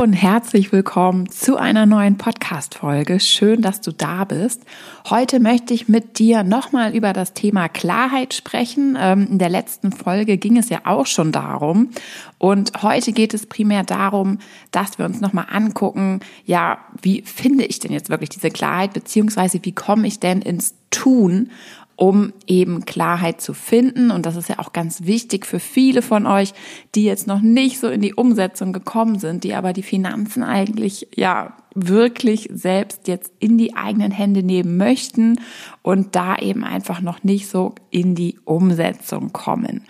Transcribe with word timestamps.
Und 0.00 0.14
herzlich 0.14 0.72
willkommen 0.72 1.28
zu 1.28 1.58
einer 1.58 1.84
neuen 1.84 2.16
Podcast-Folge. 2.16 3.20
Schön, 3.20 3.60
dass 3.60 3.82
du 3.82 3.92
da 3.92 4.24
bist. 4.24 4.62
Heute 5.10 5.40
möchte 5.40 5.74
ich 5.74 5.88
mit 5.88 6.18
dir 6.18 6.42
nochmal 6.42 6.96
über 6.96 7.12
das 7.12 7.34
Thema 7.34 7.68
Klarheit 7.68 8.32
sprechen. 8.32 8.96
Ähm, 8.98 9.28
in 9.32 9.38
der 9.38 9.50
letzten 9.50 9.92
Folge 9.92 10.38
ging 10.38 10.56
es 10.56 10.70
ja 10.70 10.78
auch 10.84 11.04
schon 11.04 11.32
darum. 11.32 11.90
Und 12.38 12.82
heute 12.82 13.12
geht 13.12 13.34
es 13.34 13.44
primär 13.44 13.84
darum, 13.84 14.38
dass 14.70 14.96
wir 14.96 15.04
uns 15.04 15.20
nochmal 15.20 15.48
angucken, 15.50 16.20
ja, 16.46 16.78
wie 17.02 17.20
finde 17.20 17.66
ich 17.66 17.78
denn 17.78 17.92
jetzt 17.92 18.08
wirklich 18.08 18.30
diese 18.30 18.48
Klarheit, 18.48 18.94
beziehungsweise 18.94 19.60
wie 19.64 19.72
komme 19.72 20.06
ich 20.06 20.18
denn 20.18 20.40
ins 20.40 20.76
Tun 20.90 21.50
um 22.00 22.32
eben 22.46 22.86
Klarheit 22.86 23.42
zu 23.42 23.52
finden. 23.52 24.10
Und 24.10 24.24
das 24.24 24.34
ist 24.34 24.48
ja 24.48 24.58
auch 24.58 24.72
ganz 24.72 25.04
wichtig 25.04 25.44
für 25.44 25.60
viele 25.60 26.00
von 26.00 26.26
euch, 26.26 26.54
die 26.94 27.04
jetzt 27.04 27.26
noch 27.26 27.42
nicht 27.42 27.78
so 27.78 27.88
in 27.88 28.00
die 28.00 28.14
Umsetzung 28.14 28.72
gekommen 28.72 29.18
sind, 29.18 29.44
die 29.44 29.52
aber 29.52 29.74
die 29.74 29.82
Finanzen 29.82 30.42
eigentlich 30.42 31.08
ja 31.14 31.58
wirklich 31.74 32.48
selbst 32.50 33.06
jetzt 33.06 33.34
in 33.38 33.58
die 33.58 33.76
eigenen 33.76 34.12
Hände 34.12 34.42
nehmen 34.42 34.78
möchten 34.78 35.42
und 35.82 36.16
da 36.16 36.36
eben 36.36 36.64
einfach 36.64 37.02
noch 37.02 37.22
nicht 37.22 37.50
so 37.50 37.74
in 37.90 38.14
die 38.14 38.38
Umsetzung 38.46 39.34
kommen. 39.34 39.84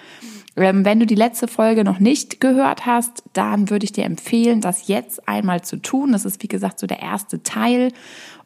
Ähm, 0.61 0.85
wenn 0.85 1.01
du 1.01 1.07
die 1.07 1.15
letzte 1.15 1.49
Folge 1.49 1.85
noch 1.85 1.99
nicht 1.99 2.41
gehört 2.41 2.87
hast, 2.87 3.25
dann 3.33 3.71
würde 3.71 3.85
ich 3.85 3.93
dir 3.93 4.05
empfehlen, 4.05 4.61
das 4.61 4.89
jetzt 4.89 5.27
einmal 5.27 5.63
zu 5.63 5.77
tun. 5.77 6.13
Das 6.13 6.25
ist, 6.25 6.43
wie 6.43 6.49
gesagt, 6.49 6.79
so 6.79 6.87
der 6.87 7.01
erste 7.01 7.43
Teil. 7.43 7.93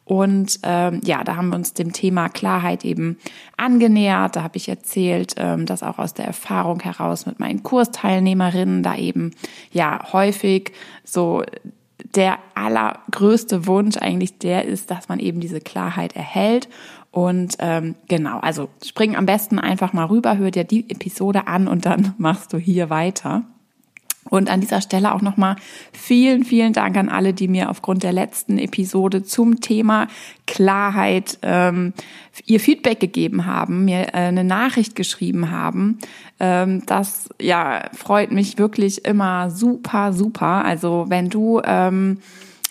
Und 0.05 0.59
ähm, 0.63 1.01
ja, 1.03 1.23
da 1.23 1.35
haben 1.35 1.49
wir 1.49 1.55
uns 1.55 1.73
dem 1.73 1.91
Thema 1.91 2.29
Klarheit 2.29 2.85
eben 2.85 3.17
angenähert. 3.57 4.35
Da 4.35 4.43
habe 4.43 4.57
ich 4.57 4.69
erzählt, 4.69 5.33
ähm, 5.37 5.65
dass 5.65 5.81
auch 5.83 5.97
aus 5.97 6.13
der 6.13 6.25
Erfahrung 6.25 6.79
heraus 6.79 7.25
mit 7.25 7.39
meinen 7.39 7.63
Kursteilnehmerinnen 7.63 8.83
da 8.83 8.95
eben 8.95 9.31
ja 9.71 10.13
häufig 10.13 10.73
so 11.03 11.43
der 12.13 12.37
allergrößte 12.53 13.65
Wunsch 13.65 13.97
eigentlich 13.97 14.37
der 14.37 14.65
ist, 14.65 14.91
dass 14.91 15.09
man 15.09 15.19
eben 15.19 15.39
diese 15.39 15.59
Klarheit 15.59 16.15
erhält. 16.15 16.69
Und 17.15 17.55
ähm, 17.59 17.95
genau, 18.09 18.39
also 18.39 18.67
spring 18.85 19.15
am 19.15 19.25
besten 19.25 19.57
einfach 19.57 19.93
mal 19.93 20.03
rüber, 20.03 20.37
hör 20.37 20.51
dir 20.51 20.65
die 20.65 20.89
Episode 20.89 21.47
an 21.47 21.69
und 21.69 21.85
dann 21.85 22.13
machst 22.17 22.51
du 22.51 22.57
hier 22.57 22.89
weiter. 22.89 23.43
Und 24.29 24.49
an 24.49 24.59
dieser 24.59 24.81
Stelle 24.81 25.15
auch 25.15 25.21
nochmal 25.21 25.55
vielen, 25.93 26.43
vielen 26.43 26.73
Dank 26.73 26.97
an 26.97 27.07
alle, 27.07 27.33
die 27.33 27.47
mir 27.47 27.69
aufgrund 27.69 28.03
der 28.03 28.11
letzten 28.11 28.57
Episode 28.57 29.23
zum 29.23 29.61
Thema 29.61 30.09
Klarheit 30.45 31.39
ähm, 31.41 31.93
ihr 32.45 32.59
Feedback 32.59 32.99
gegeben 32.99 33.45
haben, 33.45 33.85
mir 33.85 34.07
äh, 34.07 34.27
eine 34.27 34.43
Nachricht 34.43 34.97
geschrieben 34.97 35.51
haben. 35.51 35.99
Ähm, 36.41 36.83
das 36.85 37.29
ja 37.41 37.83
freut 37.93 38.33
mich 38.33 38.57
wirklich 38.57 39.05
immer 39.05 39.51
super, 39.51 40.11
super. 40.11 40.65
Also 40.65 41.05
wenn 41.07 41.29
du 41.29 41.61
ähm, 41.63 42.17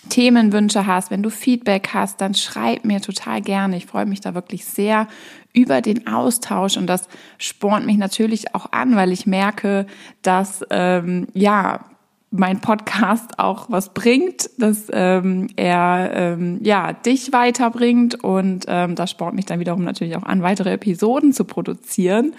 Themenwünsche 0.09 0.85
hast, 0.85 1.11
wenn 1.11 1.23
du 1.23 1.29
Feedback 1.29 1.89
hast, 1.93 2.21
dann 2.21 2.33
schreib 2.33 2.85
mir 2.85 3.01
total 3.01 3.41
gerne. 3.41 3.77
Ich 3.77 3.85
freue 3.85 4.05
mich 4.05 4.21
da 4.21 4.33
wirklich 4.33 4.65
sehr 4.65 5.07
über 5.53 5.81
den 5.81 6.07
Austausch 6.07 6.77
und 6.77 6.87
das 6.87 7.07
spornt 7.37 7.85
mich 7.85 7.97
natürlich 7.97 8.53
auch 8.53 8.71
an, 8.71 8.95
weil 8.95 9.11
ich 9.11 9.25
merke, 9.25 9.85
dass 10.21 10.63
ähm, 10.69 11.27
ja 11.33 11.85
mein 12.31 12.59
Podcast 12.59 13.39
auch 13.39 13.69
was 13.69 13.93
bringt, 13.93 14.49
dass 14.57 14.87
ähm, 14.91 15.47
er 15.55 16.11
ähm, 16.13 16.59
ja 16.61 16.93
dich 16.93 17.31
weiterbringt 17.31 18.23
und 18.23 18.65
ähm, 18.67 18.95
das 18.95 19.11
spornt 19.11 19.35
mich 19.35 19.45
dann 19.45 19.59
wiederum 19.59 19.83
natürlich 19.83 20.17
auch 20.17 20.23
an, 20.23 20.41
weitere 20.41 20.73
Episoden 20.73 21.31
zu 21.31 21.45
produzieren 21.45 22.33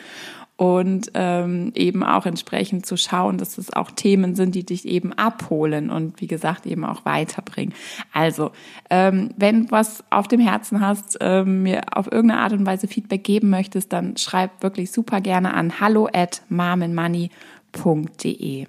und 0.57 1.11
ähm, 1.15 1.73
eben 1.75 2.03
auch 2.03 2.25
entsprechend 2.25 2.87
zu 2.87 2.97
schauen, 2.97 3.37
dass 3.37 3.59
es 3.59 3.75
auch 3.75 3.91
Themen 3.91 4.35
sind, 4.35 4.55
die 4.55 4.65
dich 4.65 4.87
eben 4.87 5.13
abholen 5.13 5.91
und 5.91 6.21
wie 6.21 6.27
gesagt 6.27 6.67
eben 6.67 6.85
auch 6.85 7.05
weiterbringen. 7.05 7.75
Also, 8.13 8.53
ähm, 8.89 9.31
wenn 9.37 9.71
was 9.71 10.03
auf 10.11 10.29
dem 10.29 10.41
Herzen 10.41 10.81
hast, 10.81 11.19
ähm, 11.21 11.63
mir 11.63 11.83
auf 11.93 12.11
irgendeine 12.11 12.41
Art 12.41 12.55
und 12.55 12.65
Weise 12.65 12.89
Feedback 12.89 13.23
geben 13.23 13.51
möchtest, 13.51 13.93
dann 13.93 14.17
schreib 14.17 14.63
wirklich 14.63 14.91
super 14.91 15.21
gerne 15.21 15.53
an 15.53 15.79
hallo 15.81 16.09
at 16.13 16.41
marmenmoney.de. 16.49 18.67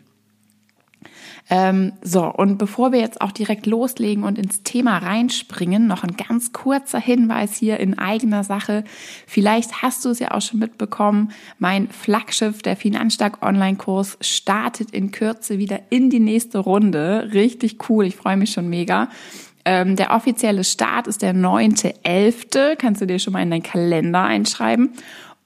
Ähm, 1.49 1.93
so, 2.01 2.25
und 2.25 2.57
bevor 2.57 2.91
wir 2.91 2.99
jetzt 2.99 3.21
auch 3.21 3.31
direkt 3.31 3.65
loslegen 3.65 4.23
und 4.23 4.37
ins 4.37 4.63
Thema 4.63 4.97
reinspringen, 4.97 5.87
noch 5.87 6.03
ein 6.03 6.17
ganz 6.17 6.51
kurzer 6.51 6.99
Hinweis 6.99 7.55
hier 7.55 7.79
in 7.79 7.97
eigener 7.97 8.43
Sache. 8.43 8.83
Vielleicht 9.25 9.81
hast 9.81 10.03
du 10.03 10.09
es 10.09 10.19
ja 10.19 10.31
auch 10.31 10.41
schon 10.41 10.59
mitbekommen, 10.59 11.31
mein 11.57 11.87
Flaggschiff, 11.87 12.61
der 12.61 12.75
Finanzstark 12.75 13.41
Online-Kurs, 13.41 14.17
startet 14.19 14.91
in 14.91 15.11
Kürze 15.11 15.57
wieder 15.57 15.79
in 15.89 16.09
die 16.09 16.19
nächste 16.19 16.59
Runde. 16.59 17.29
Richtig 17.33 17.89
cool, 17.89 18.05
ich 18.05 18.17
freue 18.17 18.37
mich 18.37 18.51
schon 18.51 18.67
mega. 18.69 19.07
Ähm, 19.69 19.97
der 19.97 20.11
offizielle 20.11 20.63
Start 20.63 21.07
ist 21.07 21.21
der 21.21 21.35
9.11. 21.35 22.77
Kannst 22.77 23.01
du 23.01 23.05
dir 23.05 23.19
schon 23.19 23.33
mal 23.33 23.41
in 23.41 23.51
deinen 23.51 23.63
Kalender 23.63 24.23
einschreiben. 24.23 24.93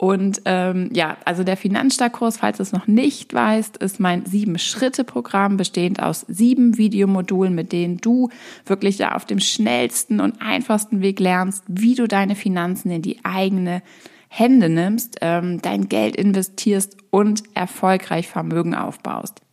Und 0.01 0.41
ähm, 0.45 0.89
ja, 0.93 1.17
also 1.25 1.43
der 1.43 1.55
Finanzstarkkurs, 1.55 2.37
falls 2.37 2.57
du 2.57 2.63
es 2.63 2.71
noch 2.71 2.87
nicht 2.87 3.35
weißt, 3.35 3.77
ist 3.77 3.99
mein 3.99 4.25
Sieben-Schritte-Programm, 4.25 5.57
bestehend 5.57 6.01
aus 6.01 6.25
sieben 6.27 6.79
Videomodulen, 6.79 7.53
mit 7.53 7.71
denen 7.71 7.97
du 7.97 8.29
wirklich 8.65 8.97
ja 8.97 9.13
auf 9.13 9.25
dem 9.25 9.39
schnellsten 9.39 10.19
und 10.19 10.41
einfachsten 10.41 11.03
Weg 11.03 11.19
lernst, 11.19 11.63
wie 11.67 11.93
du 11.93 12.07
deine 12.07 12.33
Finanzen 12.33 12.89
in 12.89 13.03
die 13.03 13.23
eigene 13.23 13.83
Hände 14.27 14.69
nimmst, 14.69 15.17
ähm, 15.21 15.61
dein 15.61 15.87
Geld 15.87 16.15
investierst 16.15 16.97
und 17.11 17.43
erfolgreich 17.53 18.27
Vermögen 18.27 18.73
aufbaust. 18.73 19.43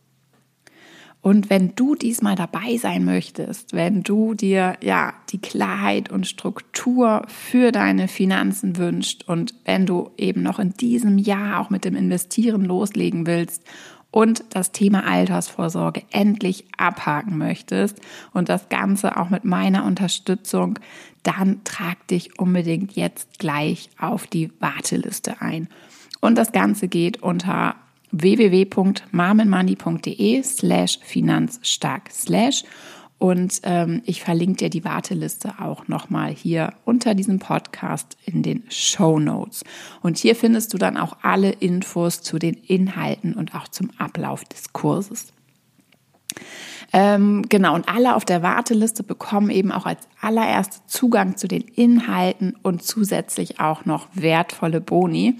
Und 1.21 1.49
wenn 1.49 1.75
du 1.75 1.95
diesmal 1.95 2.35
dabei 2.35 2.77
sein 2.77 3.03
möchtest, 3.03 3.73
wenn 3.73 4.03
du 4.03 4.35
dir 4.35 4.77
ja 4.81 5.13
die 5.31 5.39
Klarheit 5.39 6.09
und 6.09 6.27
Struktur 6.27 7.23
für 7.27 7.73
deine 7.73 8.07
Finanzen 8.07 8.77
wünscht 8.77 9.27
und 9.27 9.53
wenn 9.65 9.85
du 9.85 10.11
eben 10.17 10.41
noch 10.43 10.59
in 10.59 10.71
diesem 10.71 11.17
Jahr 11.17 11.59
auch 11.59 11.69
mit 11.69 11.83
dem 11.83 11.97
Investieren 11.97 12.63
loslegen 12.63 13.27
willst 13.27 13.63
und 14.11 14.45
das 14.51 14.71
Thema 14.71 15.05
Altersvorsorge 15.05 16.03
endlich 16.11 16.65
abhaken 16.77 17.37
möchtest 17.37 17.99
und 18.33 18.47
das 18.47 18.69
Ganze 18.69 19.17
auch 19.17 19.29
mit 19.29 19.43
meiner 19.43 19.83
Unterstützung, 19.83 20.79
dann 21.23 21.65
trag 21.65 22.07
dich 22.07 22.39
unbedingt 22.39 22.93
jetzt 22.93 23.39
gleich 23.39 23.89
auf 23.99 24.25
die 24.25 24.51
Warteliste 24.61 25.41
ein. 25.41 25.67
Und 26.21 26.37
das 26.37 26.53
Ganze 26.53 26.87
geht 26.87 27.21
unter 27.21 27.75
www.marmenmoney.de 28.11 30.43
slash 30.43 30.99
finanzstark 31.03 32.11
slash 32.11 32.63
und 33.19 33.59
ähm, 33.63 34.01
ich 34.05 34.23
verlinke 34.23 34.57
dir 34.57 34.69
die 34.69 34.85
Warteliste 34.85 35.55
auch 35.59 35.89
nochmal 35.89 36.31
hier 36.31 36.73
unter 36.85 37.13
diesem 37.13 37.39
Podcast 37.39 38.15
in 38.25 38.43
den 38.43 38.63
Show 38.69 39.19
Notes. 39.19 39.65
Und 40.01 40.17
hier 40.17 40.37
findest 40.37 40.73
du 40.73 40.77
dann 40.77 40.95
auch 40.95 41.17
alle 41.21 41.51
Infos 41.51 42.21
zu 42.21 42.39
den 42.39 42.55
Inhalten 42.55 43.33
und 43.33 43.53
auch 43.53 43.67
zum 43.67 43.91
Ablauf 43.97 44.45
des 44.45 44.71
Kurses. 44.71 45.33
Ähm, 46.91 47.43
genau, 47.47 47.75
und 47.75 47.87
alle 47.87 48.15
auf 48.15 48.25
der 48.25 48.41
Warteliste 48.41 49.03
bekommen 49.03 49.51
eben 49.51 49.71
auch 49.71 49.85
als 49.85 50.07
allererste 50.21 50.79
Zugang 50.87 51.37
zu 51.37 51.47
den 51.47 51.61
Inhalten 51.61 52.55
und 52.63 52.83
zusätzlich 52.83 53.59
auch 53.59 53.85
noch 53.85 54.07
wertvolle 54.13 54.81
Boni. 54.81 55.35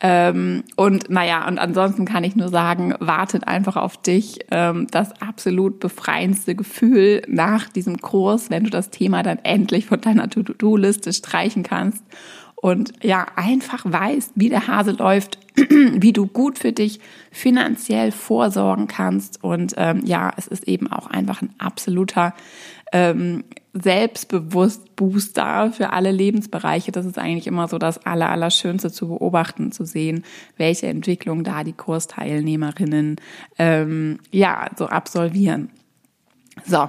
Ähm, 0.00 0.62
und 0.76 1.10
naja, 1.10 1.48
und 1.48 1.58
ansonsten 1.58 2.04
kann 2.04 2.22
ich 2.22 2.36
nur 2.36 2.48
sagen, 2.48 2.94
wartet 3.00 3.48
einfach 3.48 3.76
auf 3.76 3.96
dich. 3.96 4.38
Ähm, 4.52 4.86
das 4.90 5.20
absolut 5.20 5.80
befreiendste 5.80 6.54
Gefühl 6.54 7.22
nach 7.26 7.68
diesem 7.68 8.00
Kurs, 8.00 8.50
wenn 8.50 8.64
du 8.64 8.70
das 8.70 8.90
Thema 8.90 9.24
dann 9.24 9.38
endlich 9.42 9.86
von 9.86 10.00
deiner 10.00 10.30
To-Do-Liste 10.30 11.12
streichen 11.12 11.64
kannst 11.64 12.04
und 12.64 12.94
ja, 13.02 13.26
einfach 13.36 13.84
weißt, 13.84 14.32
wie 14.36 14.48
der 14.48 14.68
Hase 14.68 14.92
läuft, 14.92 15.36
wie 15.54 16.14
du 16.14 16.26
gut 16.26 16.58
für 16.58 16.72
dich 16.72 16.98
finanziell 17.30 18.10
vorsorgen 18.10 18.86
kannst. 18.86 19.44
Und 19.44 19.74
ähm, 19.76 20.00
ja, 20.06 20.32
es 20.38 20.46
ist 20.46 20.66
eben 20.66 20.90
auch 20.90 21.06
einfach 21.08 21.42
ein 21.42 21.50
absoluter 21.58 22.32
ähm, 22.90 23.44
Selbstbewusst-Booster 23.74 25.72
für 25.72 25.92
alle 25.92 26.10
Lebensbereiche. 26.10 26.90
Das 26.90 27.04
ist 27.04 27.18
eigentlich 27.18 27.48
immer 27.48 27.68
so 27.68 27.76
das 27.76 28.06
Aller, 28.06 28.30
Allerschönste 28.30 28.90
zu 28.90 29.08
beobachten, 29.08 29.70
zu 29.70 29.84
sehen, 29.84 30.24
welche 30.56 30.86
Entwicklung 30.86 31.44
da 31.44 31.64
die 31.64 31.74
Kursteilnehmerinnen 31.74 33.16
ähm, 33.58 34.20
ja 34.30 34.70
so 34.78 34.86
absolvieren. 34.86 35.68
So, 36.64 36.88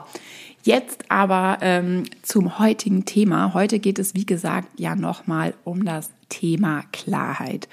Jetzt 0.65 1.05
aber 1.09 1.59
ähm, 1.61 2.05
zum 2.23 2.57
heutigen 2.57 3.05
Thema. 3.05 3.53
Heute 3.53 3.77
geht 3.77 3.99
es, 3.99 4.15
wie 4.15 4.25
gesagt, 4.25 4.79
ja 4.79 4.95
nochmal 4.95 5.53
um 5.63 5.85
das 5.85 6.09
Thema 6.27 6.81
Klarheit. 6.91 7.69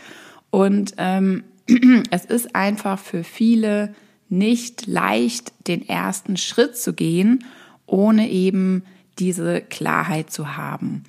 Und 0.51 0.93
ähm, 0.99 1.43
es 2.11 2.27
ist 2.27 2.55
einfach 2.55 2.99
für 2.99 3.25
viele 3.25 3.95
nicht 4.29 4.87
leicht, 4.87 5.55
den 5.69 5.89
ersten 5.89 6.37
Schritt 6.37 6.77
zu 6.77 6.93
gehen, 6.93 7.47
ohne 7.87 8.29
eben 8.29 8.85
diese 9.19 9.63
Klarheit 9.63 10.31
zu 10.31 10.59
haben. 10.59 11.05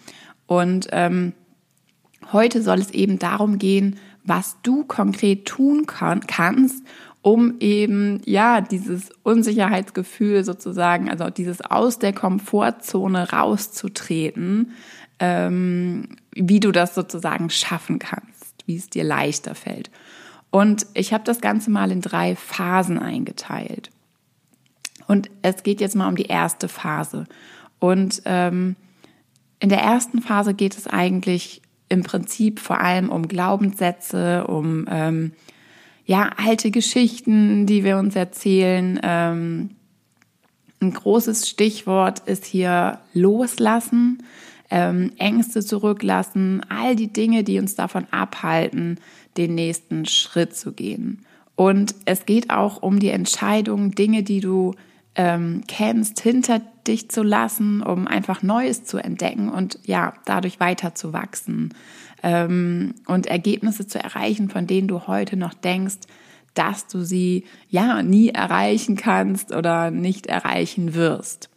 Und 0.48 0.88
ähm, 0.94 1.34
heute 2.32 2.62
soll 2.62 2.80
es 2.80 2.92
eben 2.92 3.20
darum 3.20 3.58
gehen, 3.58 3.98
was 4.24 4.56
du 4.64 4.86
konkret 4.86 5.44
tun 5.44 5.86
kann, 5.86 6.22
kannst, 6.28 6.82
um 7.24 7.56
eben, 7.62 8.22
ja, 8.25 8.60
dieses 8.60 9.10
Unsicherheitsgefühl 9.24 10.44
sozusagen, 10.44 11.10
also 11.10 11.30
dieses 11.30 11.62
aus 11.62 11.98
der 11.98 12.12
Komfortzone 12.14 13.31
rauszutreten, 13.31 14.74
ähm, 15.20 16.18
wie 16.36 16.60
du 16.60 16.74
das 16.74 16.94
sozusagen 16.94 17.50
schaffen 17.50 17.98
kannst, 17.98 18.66
wie 18.66 18.75
es 18.75 18.90
dir 18.90 19.06
leichter 19.06 19.56
fällt. 19.56 19.90
Und 20.52 20.86
ich 20.94 21.14
habe 21.14 21.24
das 21.24 21.40
Ganze 21.40 21.72
mal 21.72 21.92
in 21.92 22.02
drei 22.02 22.36
Phasen 22.36 23.00
eingeteilt. 23.00 23.90
Und 25.08 25.31
es 25.42 25.64
geht 25.64 25.80
jetzt 25.80 25.96
mal 25.96 26.10
um 26.10 26.18
die 26.18 26.25
erste 26.25 26.68
Phase. 26.68 27.25
Und 27.80 28.22
ähm, 28.25 28.75
in 29.60 29.70
der 29.70 29.80
ersten 29.80 30.22
Phase 30.22 30.54
geht 30.54 30.78
es 30.78 30.88
eigentlich 30.88 31.62
im 31.88 32.04
Prinzip 32.04 32.60
vor 32.60 32.81
allem 32.81 33.10
um 33.10 33.30
Glaubenssätze, 33.30 34.46
um 34.46 34.86
ähm, 34.90 35.31
ja 36.06 36.32
alte 36.38 36.72
Geschichten, 36.72 37.66
die 37.66 37.84
wir 37.84 37.98
uns 37.98 38.16
erzählen. 38.16 39.00
Ähm, 39.04 39.72
ein 40.82 40.94
großes 40.94 41.50
Stichwort 41.50 42.20
ist 42.28 42.46
hier 42.46 43.00
loslassen, 43.14 44.24
ähm, 44.70 45.14
Ängste 45.18 45.64
zurücklassen, 45.64 46.62
all 46.70 46.96
die 46.96 47.12
Dinge, 47.12 47.44
die 47.44 47.60
uns 47.60 47.76
davon 47.76 48.06
abhalten, 48.12 49.00
den 49.38 49.56
nächsten 49.56 50.06
Schritt 50.06 50.56
zu 50.56 50.74
gehen. 50.74 51.26
Und 51.56 51.96
es 52.06 52.26
geht 52.26 52.50
auch 52.50 52.82
um 52.82 53.00
die 53.00 53.10
Entscheidung, 53.10 53.92
Dinge, 53.92 54.24
die 54.24 54.40
du 54.40 54.74
ähm, 55.16 55.62
kennst, 55.68 56.20
hinter 56.20 56.60
dich 56.88 57.10
zu 57.10 57.24
lassen, 57.24 57.82
um 57.82 58.08
einfach 58.08 58.42
Neues 58.42 58.84
zu 58.84 58.98
entdecken 58.98 59.50
und 59.50 59.80
ja, 59.86 60.14
dadurch 60.26 60.60
weiter 60.60 60.96
zu 60.96 61.14
wachsen 61.14 61.74
ähm, 62.24 62.96
und 63.06 63.28
Ergebnisse 63.28 63.86
zu 63.86 64.00
erreichen, 64.00 64.50
von 64.50 64.66
denen 64.66 64.88
du 64.88 65.06
heute 65.08 65.38
noch 65.38 65.54
denkst, 65.54 66.00
dass 66.54 66.88
du 66.88 67.02
sie 67.02 67.44
ja 67.70 68.02
nie 68.02 68.30
erreichen 68.30 68.96
kannst 68.96 69.54
oder 69.54 69.92
nicht 69.92 70.28
erreichen 70.28 70.96
wirst. 70.96 71.50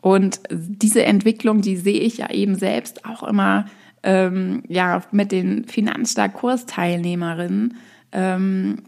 Und 0.00 0.40
diese 0.50 1.04
Entwicklung, 1.04 1.60
die 1.60 1.76
sehe 1.76 2.00
ich 2.00 2.18
ja 2.18 2.30
eben 2.30 2.56
selbst 2.56 3.04
auch 3.04 3.22
immer 3.22 3.66
ähm, 4.02 4.62
ja 4.68 5.02
mit 5.12 5.32
den 5.32 5.64
Finanzstark-Kursteilnehmerinnen. 5.64 7.76
Ähm, 8.12 8.82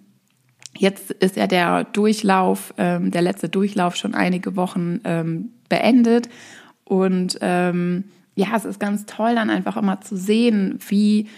Jetzt 0.77 1.13
ist 1.13 1.37
ja 1.37 1.47
der 1.47 1.85
Durchlauf, 1.85 2.75
ähm, 2.79 3.11
der 3.11 3.23
letzte 3.23 3.49
Durchlauf 3.49 3.97
schon 3.97 4.15
einige 4.15 4.57
Wochen 4.57 5.01
ähm, 5.05 5.51
beendet. 5.69 6.29
Und 6.85 7.39
ähm, 7.41 8.05
ja, 8.35 8.49
es 8.57 8.65
ist 8.65 8.81
ganz 8.81 9.07
toll, 9.07 9.35
dann 9.35 9.51
einfach 9.51 9.77
immer 9.77 10.01
zu 10.01 10.17
sehen, 10.17 10.79
wie, 10.89 11.29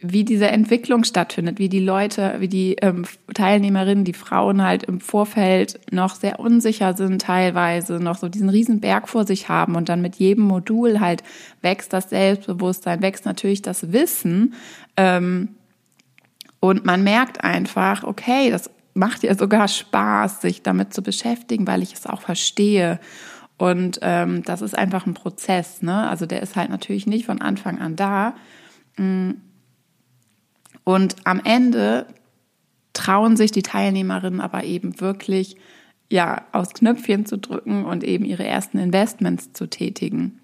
wie 0.00 0.24
diese 0.24 0.48
Entwicklung 0.48 1.04
stattfindet, 1.04 1.58
wie 1.58 1.68
die 1.68 1.80
Leute, 1.80 2.36
wie 2.40 2.48
die 2.48 2.74
ähm, 2.82 3.04
Teilnehmerinnen, 3.32 4.04
die 4.04 4.12
Frauen 4.12 4.62
halt 4.62 4.82
im 4.82 5.00
Vorfeld 5.00 5.80
noch 5.90 6.14
sehr 6.14 6.40
unsicher 6.40 6.94
sind, 6.94 7.22
teilweise 7.22 8.00
noch 8.00 8.18
so 8.18 8.28
diesen 8.28 8.48
riesen 8.48 8.80
Berg 8.80 9.08
vor 9.08 9.26
sich 9.26 9.48
haben 9.48 9.76
und 9.76 9.88
dann 9.88 10.02
mit 10.02 10.16
jedem 10.16 10.44
Modul 10.44 11.00
halt 11.00 11.22
wächst 11.62 11.92
das 11.92 12.10
Selbstbewusstsein, 12.10 13.00
wächst 13.00 13.24
natürlich 13.24 13.62
das 13.62 13.92
Wissen. 13.92 14.54
Ähm, 14.96 15.48
und 16.60 16.84
man 16.84 17.02
merkt 17.02 17.42
einfach, 17.42 18.04
okay, 18.04 18.50
das 18.50 18.70
macht 18.94 19.22
ja 19.22 19.34
sogar 19.34 19.68
Spaß, 19.68 20.42
sich 20.42 20.62
damit 20.62 20.92
zu 20.92 21.02
beschäftigen, 21.02 21.66
weil 21.66 21.82
ich 21.82 21.94
es 21.94 22.06
auch 22.06 22.20
verstehe. 22.20 23.00
Und 23.62 24.00
ähm, 24.02 24.42
das 24.42 24.60
ist 24.60 24.76
einfach 24.76 25.06
ein 25.06 25.14
Prozess. 25.14 25.82
Ne? 25.82 26.08
Also 26.08 26.26
der 26.26 26.42
ist 26.42 26.56
halt 26.56 26.68
natürlich 26.68 27.06
nicht 27.06 27.26
von 27.26 27.40
Anfang 27.40 27.78
an 27.78 27.94
da. 27.94 28.34
Mm. 28.96 29.34
Und 30.82 31.14
am 31.22 31.40
Ende 31.44 32.08
trauen 32.92 33.36
sich 33.36 33.52
die 33.52 33.62
Teilnehmerinnen 33.62 34.40
aber 34.40 34.64
eben 34.64 35.00
wirklich, 35.00 35.58
ja, 36.10 36.44
aus 36.50 36.74
Knöpfchen 36.74 37.24
zu 37.24 37.38
drücken 37.38 37.84
und 37.84 38.02
eben 38.02 38.24
ihre 38.24 38.44
ersten 38.44 38.78
Investments 38.78 39.52
zu 39.52 39.68
tätigen. 39.68 40.40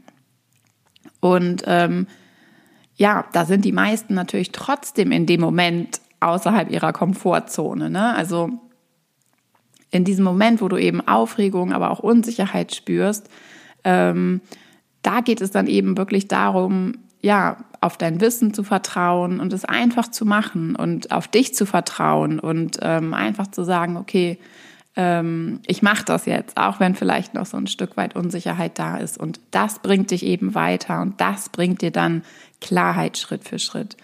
Und 1.19 1.65
ähm, 1.67 2.07
ja, 2.95 3.27
da 3.33 3.47
sind 3.47 3.65
die 3.65 3.73
meisten 3.73 4.15
natürlich 4.15 4.53
trotzdem 4.53 5.11
in 5.11 5.27
dem 5.27 5.41
Moment 5.41 6.01
außerhalb 6.21 6.71
ihrer 6.71 6.93
Komfortzone. 6.93 7.91
Ne? 7.91 8.15
Also 8.15 8.61
in 9.91 10.05
diesem 10.05 10.25
Moment, 10.25 10.61
wo 10.61 10.69
du 10.69 10.77
eben 10.77 11.07
Aufregung, 11.07 11.73
aber 11.73 11.91
auch 11.91 12.01
Unsicherheit 12.01 12.75
spürst, 12.75 13.29
ähm, 13.85 14.41
da 15.03 15.21
geht 15.21 15.41
es 15.41 15.51
dann 15.51 15.67
eben 15.67 15.97
wirklich 15.97 16.29
darum, 16.29 16.99
ja, 17.21 17.59
auf 17.81 17.97
dein 17.97 18.21
Wissen 18.21 18.53
zu 18.53 18.65
vertrauen 18.65 19.41
und 19.41 19.53
es 19.53 19.65
einfach 19.65 20.09
zu 20.09 20.27
machen 20.27 20.75
und 20.75 21.13
auf 21.13 21.29
dich 21.29 21.55
zu 21.55 21.65
vertrauen 21.65 22.41
und 22.41 22.79
ähm, 22.83 23.15
einfach 23.15 23.47
zu 23.49 23.63
sagen, 23.63 23.97
okay, 23.97 24.39
ähm, 24.97 25.61
ich 25.67 25.81
mache 25.81 26.05
das 26.05 26.27
jetzt, 26.27 26.57
auch 26.57 26.81
wenn 26.81 26.97
vielleicht 26.97 27.35
noch 27.35 27.47
so 27.47 27.57
ein 27.57 27.69
Stück 27.69 27.97
weit 27.97 28.17
Unsicherheit 28.17 28.79
da 28.79 28.97
ist. 28.97 29.19
Und 29.19 29.41
das 29.53 29.79
bringt 29.79 30.11
dich 30.11 30.25
eben 30.25 30.57
weiter 30.57 31.01
und 31.01 31.21
das 31.21 31.51
bringt 31.51 31.83
dir 31.83 31.93
dann 31.93 32.23
Klarheit 32.61 33.17
Schritt 33.17 33.45
für 33.45 33.61
Schritt. 33.61 33.97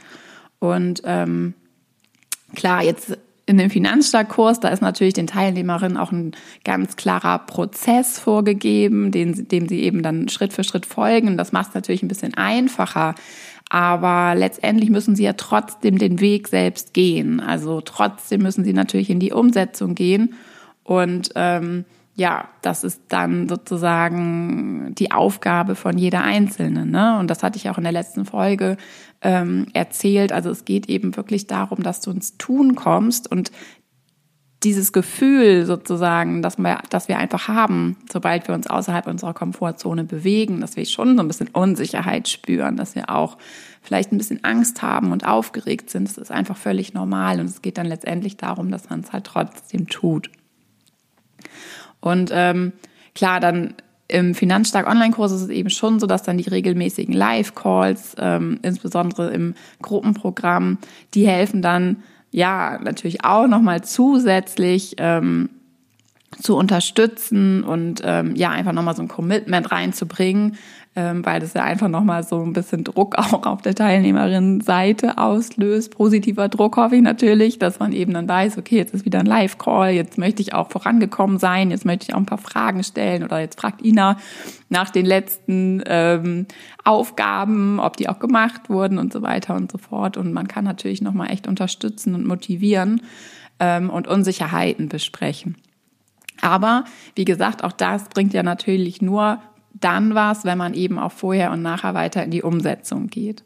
Und 0.60 1.02
ähm, 1.04 1.54
Klar, 2.54 2.82
jetzt 2.82 3.18
in 3.46 3.58
dem 3.58 3.70
Finanzstarkkurs, 3.70 4.60
da 4.60 4.68
ist 4.68 4.80
natürlich 4.80 5.14
den 5.14 5.26
Teilnehmerinnen 5.26 5.98
auch 5.98 6.12
ein 6.12 6.32
ganz 6.64 6.96
klarer 6.96 7.38
Prozess 7.40 8.18
vorgegeben, 8.18 9.10
den, 9.10 9.48
dem 9.48 9.68
sie 9.68 9.82
eben 9.82 10.02
dann 10.02 10.28
Schritt 10.28 10.52
für 10.52 10.64
Schritt 10.64 10.86
folgen. 10.86 11.36
Das 11.36 11.52
macht 11.52 11.68
es 11.68 11.74
natürlich 11.74 12.02
ein 12.02 12.08
bisschen 12.08 12.34
einfacher. 12.34 13.14
Aber 13.68 14.34
letztendlich 14.34 14.90
müssen 14.90 15.16
sie 15.16 15.24
ja 15.24 15.34
trotzdem 15.34 15.98
den 15.98 16.20
Weg 16.20 16.48
selbst 16.48 16.94
gehen. 16.94 17.40
Also 17.40 17.80
trotzdem 17.80 18.42
müssen 18.42 18.64
sie 18.64 18.72
natürlich 18.72 19.10
in 19.10 19.20
die 19.20 19.32
Umsetzung 19.32 19.94
gehen. 19.94 20.34
Und 20.82 21.30
ähm, 21.34 21.84
ja, 22.16 22.48
das 22.62 22.84
ist 22.84 23.02
dann 23.08 23.48
sozusagen 23.48 24.94
die 24.94 25.10
Aufgabe 25.10 25.74
von 25.74 25.98
jeder 25.98 26.22
Einzelnen. 26.22 26.90
Ne? 26.90 27.18
Und 27.18 27.28
das 27.28 27.42
hatte 27.42 27.56
ich 27.56 27.68
auch 27.68 27.78
in 27.78 27.82
der 27.84 27.92
letzten 27.92 28.24
Folge 28.24 28.76
ähm, 29.20 29.66
erzählt. 29.72 30.32
Also 30.32 30.50
es 30.50 30.64
geht 30.64 30.88
eben 30.88 31.16
wirklich 31.16 31.48
darum, 31.48 31.82
dass 31.82 32.00
du 32.00 32.12
ins 32.12 32.36
Tun 32.38 32.76
kommst 32.76 33.30
und 33.30 33.50
dieses 34.62 34.92
Gefühl 34.92 35.66
sozusagen, 35.66 36.40
dass 36.40 36.56
wir, 36.56 36.78
dass 36.88 37.08
wir 37.08 37.18
einfach 37.18 37.48
haben, 37.48 37.96
sobald 38.10 38.48
wir 38.48 38.54
uns 38.54 38.66
außerhalb 38.66 39.06
unserer 39.08 39.34
Komfortzone 39.34 40.04
bewegen, 40.04 40.60
dass 40.60 40.76
wir 40.76 40.86
schon 40.86 41.16
so 41.16 41.22
ein 41.22 41.28
bisschen 41.28 41.48
Unsicherheit 41.48 42.28
spüren, 42.28 42.76
dass 42.76 42.94
wir 42.94 43.10
auch 43.10 43.36
vielleicht 43.82 44.12
ein 44.12 44.18
bisschen 44.18 44.42
Angst 44.42 44.80
haben 44.80 45.12
und 45.12 45.26
aufgeregt 45.26 45.90
sind. 45.90 46.08
Das 46.08 46.16
ist 46.16 46.30
einfach 46.30 46.56
völlig 46.56 46.94
normal 46.94 47.40
und 47.40 47.46
es 47.46 47.60
geht 47.60 47.76
dann 47.76 47.86
letztendlich 47.86 48.36
darum, 48.36 48.70
dass 48.70 48.88
man 48.88 49.00
es 49.00 49.12
halt 49.12 49.24
trotzdem 49.24 49.88
tut. 49.88 50.30
Und 52.04 52.30
ähm, 52.34 52.72
klar, 53.14 53.40
dann 53.40 53.74
im 54.08 54.34
Finanzstark 54.34 54.86
Online-Kurs 54.86 55.32
ist 55.32 55.40
es 55.40 55.48
eben 55.48 55.70
schon 55.70 55.98
so, 55.98 56.06
dass 56.06 56.22
dann 56.22 56.36
die 56.36 56.48
regelmäßigen 56.48 57.14
Live-Calls, 57.14 58.16
ähm, 58.18 58.58
insbesondere 58.60 59.30
im 59.30 59.54
Gruppenprogramm, 59.80 60.76
die 61.14 61.26
helfen 61.26 61.62
dann 61.62 62.02
ja 62.30 62.78
natürlich 62.82 63.24
auch 63.24 63.46
nochmal 63.46 63.82
zusätzlich 63.84 64.96
ähm, 64.98 65.48
zu 66.38 66.56
unterstützen 66.56 67.64
und 67.64 68.02
ähm, 68.04 68.36
ja 68.36 68.50
einfach 68.50 68.72
nochmal 68.72 68.96
so 68.96 69.02
ein 69.02 69.08
Commitment 69.08 69.72
reinzubringen, 69.72 70.58
ähm, 70.96 71.26
weil 71.26 71.40
das 71.40 71.54
ja 71.54 71.64
einfach 71.64 71.88
nochmal 71.88 72.22
so 72.22 72.40
ein 72.42 72.52
bisschen 72.52 72.84
Druck 72.84 73.14
auch 73.18 73.46
auf 73.46 73.62
der 73.62 73.74
Teilnehmerinnenseite 73.74 75.18
auslöst. 75.18 75.96
Positiver 75.96 76.48
Druck 76.48 76.76
hoffe 76.76 76.96
ich 76.96 77.02
natürlich, 77.02 77.58
dass 77.58 77.80
man 77.80 77.92
eben 77.92 78.14
dann 78.14 78.28
weiß, 78.28 78.58
okay, 78.58 78.76
jetzt 78.76 78.94
ist 78.94 79.04
wieder 79.04 79.20
ein 79.20 79.26
Live-Call, 79.26 79.90
jetzt 79.90 80.18
möchte 80.18 80.42
ich 80.42 80.54
auch 80.54 80.70
vorangekommen 80.70 81.38
sein, 81.38 81.70
jetzt 81.70 81.84
möchte 81.84 82.06
ich 82.08 82.14
auch 82.14 82.18
ein 82.18 82.26
paar 82.26 82.38
Fragen 82.38 82.84
stellen 82.84 83.24
oder 83.24 83.40
jetzt 83.40 83.58
fragt 83.58 83.84
Ina 83.84 84.18
nach 84.68 84.90
den 84.90 85.06
letzten 85.06 85.82
ähm, 85.86 86.46
Aufgaben, 86.84 87.80
ob 87.80 87.96
die 87.96 88.08
auch 88.08 88.18
gemacht 88.18 88.68
wurden 88.68 88.98
und 88.98 89.12
so 89.12 89.22
weiter 89.22 89.54
und 89.54 89.72
so 89.72 89.78
fort. 89.78 90.16
Und 90.16 90.32
man 90.32 90.48
kann 90.48 90.64
natürlich 90.64 91.02
nochmal 91.02 91.30
echt 91.30 91.48
unterstützen 91.48 92.14
und 92.14 92.26
motivieren 92.26 93.02
ähm, 93.58 93.90
und 93.90 94.06
Unsicherheiten 94.06 94.88
besprechen. 94.88 95.56
Aber 96.40 96.84
wie 97.14 97.24
gesagt, 97.24 97.64
auch 97.64 97.72
das 97.72 98.08
bringt 98.08 98.34
ja 98.34 98.42
natürlich 98.42 99.00
nur 99.00 99.38
dann 99.74 100.14
was, 100.14 100.44
wenn 100.44 100.58
man 100.58 100.74
eben 100.74 100.98
auch 100.98 101.12
vorher 101.12 101.50
und 101.50 101.62
nachher 101.62 101.94
weiter 101.94 102.24
in 102.24 102.30
die 102.30 102.42
Umsetzung 102.42 103.08
geht. 103.08 103.42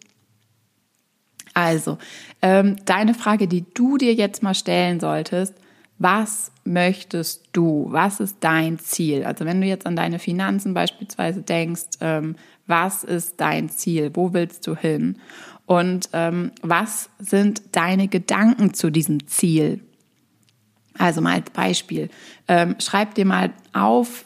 Also, 1.55 1.99
ähm, 2.41 2.77
deine 2.85 3.15
Frage, 3.15 3.49
die 3.49 3.65
du 3.75 3.97
dir 3.97 4.15
jetzt 4.15 4.43
mal 4.43 4.55
stellen 4.55 5.01
solltest, 5.01 5.55
was 5.99 6.53
möchtest 6.65 7.49
du? 7.53 7.87
Was 7.91 8.21
ist 8.21 8.37
dein 8.41 8.79
Ziel? 8.79 9.25
Also 9.25 9.45
wenn 9.45 9.61
du 9.61 9.67
jetzt 9.67 9.87
an 9.87 9.97
deine 9.97 10.21
Finanzen 10.21 10.75
beispielsweise 10.75 11.43
denkst, 11.43 11.99
ähm, 12.01 12.37
was 12.67 13.03
ist 13.03 13.41
dein 13.41 13.69
Ziel? 13.69 14.13
Wo 14.15 14.33
willst 14.33 14.67
du 14.67 14.77
hin? 14.77 15.19
Und 15.67 16.09
ähm, 16.13 16.53
was 16.63 17.11
sind 17.19 17.63
deine 17.73 18.07
Gedanken 18.07 18.75
zu 18.75 18.91
diesem 18.91 19.27
Ziel? 19.27 19.81
Also 20.97 21.21
mal 21.21 21.35
als 21.35 21.51
Beispiel, 21.51 22.09
ähm, 22.49 22.77
schreib 22.79 23.15
dir 23.15 23.25
mal 23.25 23.53
auf, 23.73 24.25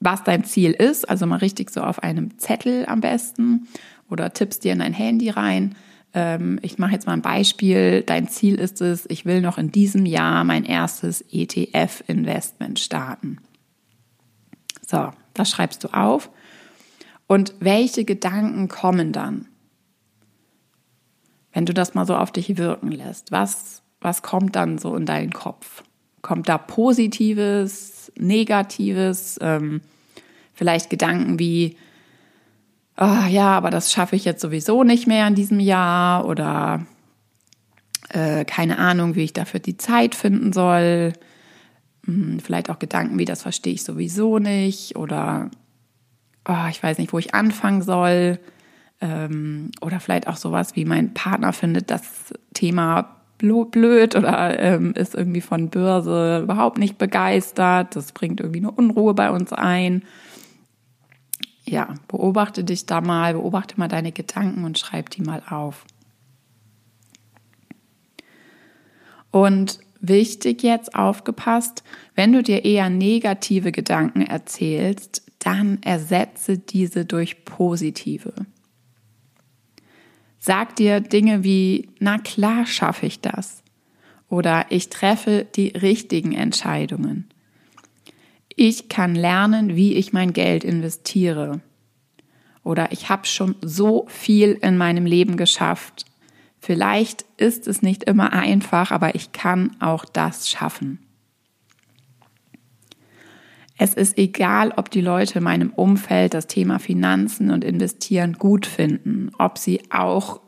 was 0.00 0.24
dein 0.24 0.44
Ziel 0.44 0.72
ist, 0.72 1.08
also 1.08 1.26
mal 1.26 1.36
richtig 1.36 1.70
so 1.70 1.82
auf 1.82 2.02
einem 2.02 2.38
Zettel 2.38 2.86
am 2.86 3.00
besten 3.00 3.68
oder 4.08 4.32
tippst 4.32 4.64
dir 4.64 4.72
in 4.72 4.80
dein 4.80 4.94
Handy 4.94 5.28
rein. 5.30 5.76
Ähm, 6.14 6.58
ich 6.62 6.78
mache 6.78 6.92
jetzt 6.92 7.06
mal 7.06 7.12
ein 7.12 7.22
Beispiel. 7.22 8.02
Dein 8.02 8.28
Ziel 8.28 8.56
ist 8.56 8.80
es, 8.80 9.04
ich 9.08 9.26
will 9.26 9.40
noch 9.40 9.58
in 9.58 9.70
diesem 9.70 10.06
Jahr 10.06 10.42
mein 10.44 10.64
erstes 10.64 11.24
ETF-Investment 11.30 12.80
starten. 12.80 13.38
So, 14.86 15.12
das 15.34 15.50
schreibst 15.50 15.84
du 15.84 15.88
auf. 15.88 16.30
Und 17.26 17.54
welche 17.60 18.04
Gedanken 18.04 18.68
kommen 18.68 19.12
dann? 19.12 19.46
Wenn 21.52 21.66
du 21.66 21.74
das 21.74 21.94
mal 21.94 22.06
so 22.06 22.16
auf 22.16 22.32
dich 22.32 22.56
wirken 22.56 22.90
lässt, 22.90 23.30
was, 23.30 23.82
was 24.00 24.22
kommt 24.22 24.56
dann 24.56 24.78
so 24.78 24.96
in 24.96 25.06
deinen 25.06 25.32
Kopf? 25.32 25.84
Kommt 26.22 26.48
da 26.48 26.58
Positives, 26.58 27.99
Negatives, 28.20 29.38
ähm, 29.40 29.80
vielleicht 30.54 30.90
Gedanken 30.90 31.38
wie, 31.38 31.76
oh, 32.96 33.26
ja, 33.28 33.56
aber 33.56 33.70
das 33.70 33.92
schaffe 33.92 34.16
ich 34.16 34.24
jetzt 34.24 34.40
sowieso 34.40 34.84
nicht 34.84 35.06
mehr 35.06 35.26
in 35.26 35.34
diesem 35.34 35.60
Jahr 35.60 36.26
oder 36.26 36.86
äh, 38.10 38.44
keine 38.44 38.78
Ahnung, 38.78 39.14
wie 39.14 39.24
ich 39.24 39.32
dafür 39.32 39.60
die 39.60 39.76
Zeit 39.76 40.14
finden 40.14 40.52
soll. 40.52 41.12
Hm, 42.04 42.40
vielleicht 42.40 42.70
auch 42.70 42.78
Gedanken 42.78 43.18
wie, 43.18 43.24
das 43.24 43.42
verstehe 43.42 43.74
ich 43.74 43.84
sowieso 43.84 44.38
nicht 44.38 44.96
oder 44.96 45.50
oh, 46.48 46.66
ich 46.70 46.82
weiß 46.82 46.98
nicht, 46.98 47.12
wo 47.12 47.18
ich 47.18 47.34
anfangen 47.34 47.82
soll. 47.82 48.38
Ähm, 49.00 49.70
oder 49.80 49.98
vielleicht 50.00 50.26
auch 50.26 50.36
sowas 50.36 50.76
wie 50.76 50.84
mein 50.84 51.14
Partner 51.14 51.52
findet 51.52 51.90
das 51.90 52.34
Thema 52.52 53.19
blöd 53.42 54.16
oder 54.16 54.58
ähm, 54.58 54.92
ist 54.94 55.14
irgendwie 55.14 55.40
von 55.40 55.70
Börse 55.70 56.40
überhaupt 56.42 56.78
nicht 56.78 56.98
begeistert. 56.98 57.96
Das 57.96 58.12
bringt 58.12 58.40
irgendwie 58.40 58.60
eine 58.60 58.70
Unruhe 58.70 59.14
bei 59.14 59.30
uns 59.30 59.52
ein 59.52 60.02
ja, 61.70 61.94
beobachte 62.08 62.64
dich 62.64 62.86
da 62.86 63.00
mal, 63.00 63.34
beobachte 63.34 63.78
mal 63.78 63.88
deine 63.88 64.12
Gedanken 64.12 64.64
und 64.64 64.78
schreib 64.78 65.10
die 65.10 65.22
mal 65.22 65.42
auf. 65.48 65.84
Und 69.30 69.78
wichtig 70.00 70.62
jetzt 70.62 70.94
aufgepasst, 70.94 71.84
wenn 72.16 72.32
du 72.32 72.42
dir 72.42 72.64
eher 72.64 72.90
negative 72.90 73.70
Gedanken 73.70 74.22
erzählst, 74.22 75.22
dann 75.38 75.80
ersetze 75.82 76.58
diese 76.58 77.04
durch 77.04 77.44
positive. 77.44 78.34
Sag 80.42 80.74
dir 80.76 81.00
Dinge 81.00 81.44
wie, 81.44 81.90
na 81.98 82.16
klar 82.16 82.64
schaffe 82.64 83.04
ich 83.04 83.20
das. 83.20 83.62
Oder 84.30 84.64
ich 84.70 84.88
treffe 84.88 85.46
die 85.54 85.68
richtigen 85.68 86.32
Entscheidungen. 86.32 87.28
Ich 88.56 88.88
kann 88.88 89.14
lernen, 89.14 89.76
wie 89.76 89.94
ich 89.94 90.14
mein 90.14 90.32
Geld 90.32 90.64
investiere. 90.64 91.60
Oder 92.64 92.90
ich 92.90 93.10
habe 93.10 93.26
schon 93.26 93.54
so 93.60 94.06
viel 94.08 94.52
in 94.62 94.78
meinem 94.78 95.04
Leben 95.04 95.36
geschafft. 95.36 96.06
Vielleicht 96.58 97.26
ist 97.36 97.68
es 97.68 97.82
nicht 97.82 98.04
immer 98.04 98.32
einfach, 98.32 98.92
aber 98.92 99.14
ich 99.14 99.32
kann 99.32 99.76
auch 99.78 100.06
das 100.06 100.48
schaffen. 100.48 101.00
Es 103.82 103.94
ist 103.94 104.18
egal, 104.18 104.74
ob 104.76 104.90
die 104.90 105.00
Leute 105.00 105.38
in 105.38 105.44
meinem 105.44 105.70
Umfeld 105.70 106.34
das 106.34 106.46
Thema 106.46 106.78
Finanzen 106.78 107.50
und 107.50 107.64
Investieren 107.64 108.34
gut 108.34 108.66
finden, 108.66 109.30
ob 109.38 109.56
sie 109.56 109.80
auch 109.88 110.42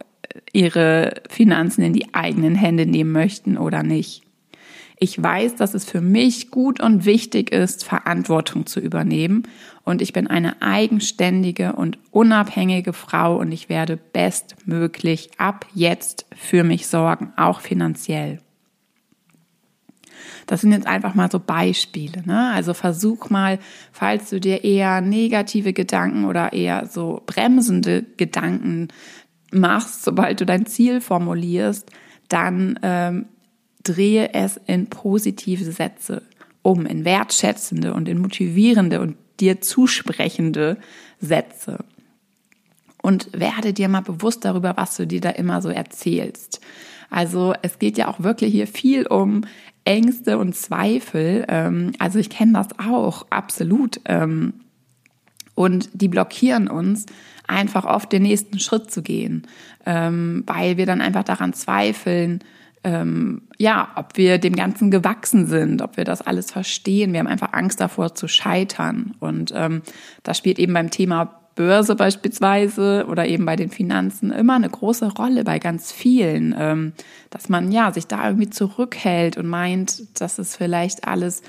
ihre 0.52 1.14
Finanzen 1.30 1.80
in 1.80 1.94
die 1.94 2.12
eigenen 2.12 2.54
Hände 2.54 2.84
nehmen 2.84 3.10
möchten 3.10 3.56
oder 3.56 3.82
nicht. 3.82 4.22
Ich 4.98 5.20
weiß, 5.20 5.54
dass 5.54 5.72
es 5.72 5.86
für 5.86 6.02
mich 6.02 6.50
gut 6.50 6.78
und 6.78 7.06
wichtig 7.06 7.52
ist, 7.52 7.84
Verantwortung 7.84 8.66
zu 8.66 8.80
übernehmen. 8.80 9.44
Und 9.82 10.02
ich 10.02 10.12
bin 10.12 10.26
eine 10.26 10.60
eigenständige 10.60 11.72
und 11.72 11.98
unabhängige 12.10 12.92
Frau 12.92 13.38
und 13.38 13.50
ich 13.50 13.70
werde 13.70 13.96
bestmöglich 13.96 15.30
ab 15.38 15.64
jetzt 15.72 16.26
für 16.36 16.64
mich 16.64 16.86
sorgen, 16.86 17.32
auch 17.38 17.60
finanziell. 17.60 18.40
Das 20.46 20.60
sind 20.60 20.72
jetzt 20.72 20.86
einfach 20.86 21.14
mal 21.14 21.30
so 21.30 21.38
Beispiele. 21.38 22.22
Ne? 22.24 22.52
Also 22.52 22.74
versuch 22.74 23.30
mal, 23.30 23.58
falls 23.92 24.30
du 24.30 24.40
dir 24.40 24.64
eher 24.64 25.00
negative 25.00 25.72
Gedanken 25.72 26.24
oder 26.24 26.52
eher 26.52 26.86
so 26.86 27.22
bremsende 27.26 28.04
Gedanken 28.16 28.88
machst, 29.52 30.04
sobald 30.04 30.40
du 30.40 30.46
dein 30.46 30.66
Ziel 30.66 31.00
formulierst, 31.00 31.90
dann 32.28 32.78
ähm, 32.82 33.26
drehe 33.82 34.32
es 34.32 34.58
in 34.66 34.88
positive 34.88 35.70
Sätze 35.70 36.22
um, 36.62 36.86
in 36.86 37.04
wertschätzende 37.04 37.92
und 37.92 38.08
in 38.08 38.18
motivierende 38.18 39.00
und 39.00 39.16
dir 39.40 39.60
zusprechende 39.60 40.78
Sätze. 41.20 41.78
Und 43.02 43.28
werde 43.32 43.72
dir 43.72 43.88
mal 43.88 44.00
bewusst 44.00 44.44
darüber, 44.44 44.76
was 44.76 44.96
du 44.96 45.06
dir 45.06 45.20
da 45.20 45.30
immer 45.30 45.60
so 45.60 45.68
erzählst. 45.70 46.60
Also 47.10 47.52
es 47.62 47.80
geht 47.80 47.98
ja 47.98 48.06
auch 48.06 48.20
wirklich 48.20 48.52
hier 48.52 48.68
viel 48.68 49.06
um 49.06 49.44
Ängste 49.84 50.38
und 50.38 50.54
Zweifel. 50.54 51.44
Ähm, 51.48 51.92
also 51.98 52.18
ich 52.18 52.30
kenne 52.30 52.52
das 52.52 52.68
auch, 52.78 53.26
absolut. 53.30 54.00
Ähm, 54.04 54.54
und 55.54 55.90
die 55.92 56.08
blockieren 56.08 56.68
uns, 56.68 57.06
einfach 57.46 57.84
oft 57.84 58.12
den 58.12 58.22
nächsten 58.22 58.58
Schritt 58.58 58.90
zu 58.90 59.02
gehen, 59.02 59.46
ähm, 59.84 60.44
weil 60.46 60.76
wir 60.76 60.86
dann 60.86 61.00
einfach 61.00 61.24
daran 61.24 61.52
zweifeln, 61.52 62.40
ähm, 62.84 63.42
ja, 63.58 63.90
ob 63.96 64.16
wir 64.16 64.38
dem 64.38 64.56
Ganzen 64.56 64.90
gewachsen 64.90 65.46
sind, 65.46 65.82
ob 65.82 65.96
wir 65.96 66.04
das 66.04 66.22
alles 66.22 66.50
verstehen. 66.50 67.12
Wir 67.12 67.20
haben 67.20 67.26
einfach 67.28 67.52
Angst 67.52 67.80
davor 67.80 68.14
zu 68.14 68.26
scheitern. 68.26 69.14
Und 69.20 69.52
ähm, 69.54 69.82
das 70.22 70.38
spielt 70.38 70.58
eben 70.58 70.72
beim 70.72 70.90
Thema 70.90 71.41
Börse 71.54 71.94
beispielsweise 71.94 73.06
oder 73.08 73.26
eben 73.26 73.44
bei 73.44 73.56
den 73.56 73.70
Finanzen 73.70 74.30
immer 74.30 74.54
eine 74.54 74.70
große 74.70 75.12
Rolle 75.14 75.44
bei 75.44 75.58
ganz 75.58 75.92
vielen, 75.92 76.54
ähm, 76.58 76.92
dass 77.30 77.48
man 77.48 77.70
ja 77.72 77.92
sich 77.92 78.06
da 78.06 78.26
irgendwie 78.26 78.50
zurückhält 78.50 79.36
und 79.36 79.46
meint, 79.46 80.20
dass 80.20 80.38
es 80.38 80.56
vielleicht 80.56 81.06
alles 81.06 81.42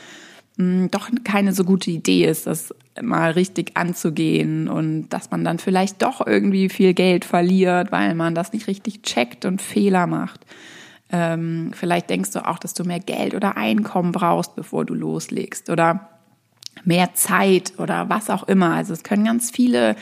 hm, 0.58 0.92
doch 0.92 1.10
keine 1.24 1.54
so 1.54 1.64
gute 1.64 1.90
Idee 1.90 2.26
ist, 2.26 2.48
das 2.48 2.74
mal 3.02 3.32
richtig 3.32 3.76
anzugehen 3.76 4.68
und 4.68 5.10
dass 5.10 5.32
man 5.32 5.44
dann 5.44 5.58
vielleicht 5.58 6.02
doch 6.02 6.26
irgendwie 6.26 6.70
viel 6.70 6.94
Geld 6.94 7.26
verliert, 7.26 7.92
weil 7.92 8.14
man 8.14 8.36
das 8.36 8.54
nicht 8.54 8.68
richtig 8.68 9.02
checkt 9.02 9.46
und 9.46 9.62
Fehler 9.62 10.06
macht. 10.06 10.42
Ähm, 11.12 11.72
vielleicht 11.74 12.10
denkst 12.10 12.32
du 12.32 12.48
auch, 12.48 12.60
dass 12.60 12.74
du 12.74 12.84
mehr 12.84 13.00
Geld 13.00 13.36
oder 13.36 13.58
Einkommen 13.58 14.12
brauchst, 14.12 14.56
bevor 14.56 14.86
du 14.86 14.94
loslegst 14.94 15.70
oder 15.70 16.13
mehr 16.84 17.14
Zeit 17.14 17.74
oder 17.78 18.10
was 18.10 18.30
auch 18.30 18.44
immer. 18.44 18.74
Also 18.74 18.94
es 18.94 19.04
können 19.04 19.26
ganz 19.26 19.52
viele 19.52 19.96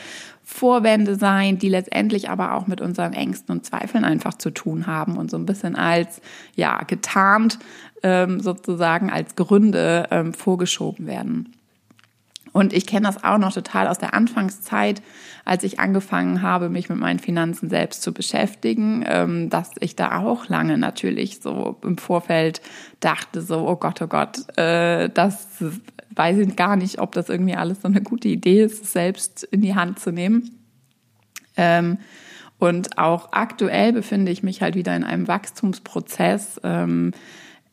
Vorwände 0.44 1.16
sein, 1.16 1.58
die 1.58 1.68
letztendlich 1.68 2.28
aber 2.28 2.54
auch 2.54 2.66
mit 2.66 2.80
unseren 2.80 3.12
Ängsten 3.12 3.56
und 3.56 3.64
Zweifeln 3.64 4.04
einfach 4.04 4.34
zu 4.34 4.50
tun 4.50 4.86
haben 4.86 5.16
und 5.16 5.30
so 5.30 5.36
ein 5.36 5.46
bisschen 5.46 5.76
als 5.76 6.20
ja 6.56 6.82
getarnt 6.84 7.58
ähm, 8.02 8.40
sozusagen 8.40 9.10
als 9.10 9.36
Gründe 9.36 10.08
ähm, 10.10 10.34
vorgeschoben 10.34 11.06
werden. 11.06 11.54
Und 12.52 12.72
ich 12.72 12.86
kenne 12.86 13.06
das 13.06 13.24
auch 13.24 13.38
noch 13.38 13.52
total 13.52 13.88
aus 13.88 13.98
der 13.98 14.12
Anfangszeit, 14.14 15.02
als 15.44 15.64
ich 15.64 15.80
angefangen 15.80 16.42
habe, 16.42 16.68
mich 16.68 16.88
mit 16.88 16.98
meinen 16.98 17.18
Finanzen 17.18 17.68
selbst 17.68 18.02
zu 18.02 18.12
beschäftigen, 18.12 19.04
ähm, 19.06 19.50
dass 19.50 19.70
ich 19.80 19.96
da 19.96 20.20
auch 20.20 20.48
lange 20.48 20.78
natürlich 20.78 21.40
so 21.40 21.78
im 21.82 21.98
Vorfeld 21.98 22.60
dachte, 23.00 23.42
so, 23.42 23.68
oh 23.68 23.76
Gott, 23.76 24.00
oh 24.02 24.06
Gott, 24.06 24.56
äh, 24.56 25.08
das 25.08 25.62
weiß 26.14 26.38
ich 26.38 26.56
gar 26.56 26.76
nicht, 26.76 27.00
ob 27.00 27.12
das 27.12 27.28
irgendwie 27.28 27.56
alles 27.56 27.82
so 27.82 27.88
eine 27.88 28.02
gute 28.02 28.28
Idee 28.28 28.62
ist, 28.62 28.92
selbst 28.92 29.42
in 29.44 29.62
die 29.62 29.74
Hand 29.74 29.98
zu 29.98 30.12
nehmen. 30.12 30.58
Ähm, 31.56 31.98
und 32.58 32.96
auch 32.98 33.32
aktuell 33.32 33.92
befinde 33.92 34.30
ich 34.30 34.44
mich 34.44 34.62
halt 34.62 34.76
wieder 34.76 34.94
in 34.94 35.02
einem 35.02 35.26
Wachstumsprozess. 35.26 36.60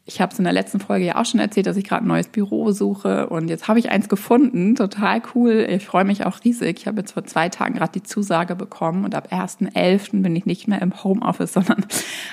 Ich 0.10 0.20
habe 0.20 0.34
es 0.34 0.39
in 0.39 0.44
der 0.44 0.54
letzten 0.54 0.80
Folge 0.80 1.06
ja 1.06 1.18
auch 1.18 1.25
schon 1.25 1.39
erzählt, 1.39 1.68
dass 1.68 1.78
ich 1.78 1.84
gerade 1.84 2.04
ein 2.04 2.08
neues 2.08 2.30
Büro 2.30 2.72
suche 2.72 3.30
und 3.30 3.48
jetzt 3.48 3.68
habe 3.68 3.78
ich 3.78 3.92
eins 3.92 4.10
gefunden, 4.10 4.74
total 4.74 5.22
cool. 5.36 5.68
Ich 5.70 5.86
freue 5.86 6.04
mich 6.04 6.25
auch 6.25 6.44
riesig. 6.44 6.80
Ich 6.80 6.88
habe 6.88 7.01
jetzt 7.01 7.12
vor 7.12 7.25
zwei 7.25 7.50
Tagen 7.50 7.75
gerade 7.75 7.92
die 7.92 8.01
Zusage 8.01 8.56
bekommen 8.56 9.06
und 9.06 9.13
ab 9.13 9.32
1.11. 9.32 10.24
bin 10.24 10.36
ich 10.36 10.48
nicht 10.48 10.68
mehr 10.68 10.82
im 10.82 11.04
Homeoffice, 11.04 11.54
sondern 11.54 11.86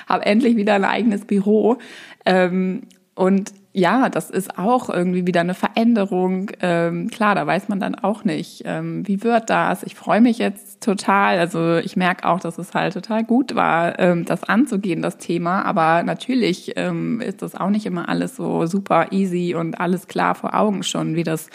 habe 0.07 0.25
endlich 0.25 0.55
wieder 0.55 0.73
ein 0.73 0.85
eigenes 0.85 1.25
Büro. 1.25 1.77
Ähm, 2.25 2.81
und 3.13 3.53
ja, 3.77 4.09
das 4.09 4.31
ist 4.31 4.57
auch 4.57 4.89
irgendwie 4.89 5.27
wieder 5.27 5.41
eine 5.41 5.53
Veränderung. 5.53 6.49
Ähm, 6.61 7.09
klar, 7.09 7.35
da 7.35 7.45
weiß 7.45 7.69
man 7.69 7.79
dann 7.79 7.93
auch 7.93 8.23
nicht, 8.23 8.63
ähm, 8.65 9.07
wie 9.07 9.21
wird 9.21 9.51
das. 9.51 9.83
Ich 9.83 9.93
freue 9.93 10.19
mich 10.19 10.39
jetzt 10.39 10.81
total. 10.81 11.37
Also 11.37 11.75
ich 11.75 11.95
merke 11.95 12.27
auch, 12.27 12.39
dass 12.39 12.57
es 12.57 12.73
halt 12.73 12.93
total 12.93 13.23
gut 13.23 13.53
war, 13.53 13.99
ähm, 13.99 14.25
das 14.25 14.43
anzugehen, 14.43 15.03
das 15.03 15.19
Thema. 15.19 15.63
Aber 15.63 16.01
natürlich 16.01 16.73
ähm, 16.75 17.21
ist 17.21 17.43
das 17.43 17.53
auch 17.53 17.69
nicht 17.69 17.85
immer 17.85 18.09
alles 18.09 18.35
so 18.35 18.65
super 18.65 19.11
easy 19.11 19.53
und 19.53 19.79
alles 19.79 20.07
klar 20.07 20.33
vor 20.33 20.55
Augen 20.55 20.81
schon, 20.81 21.15
wie 21.15 21.23
das 21.23 21.47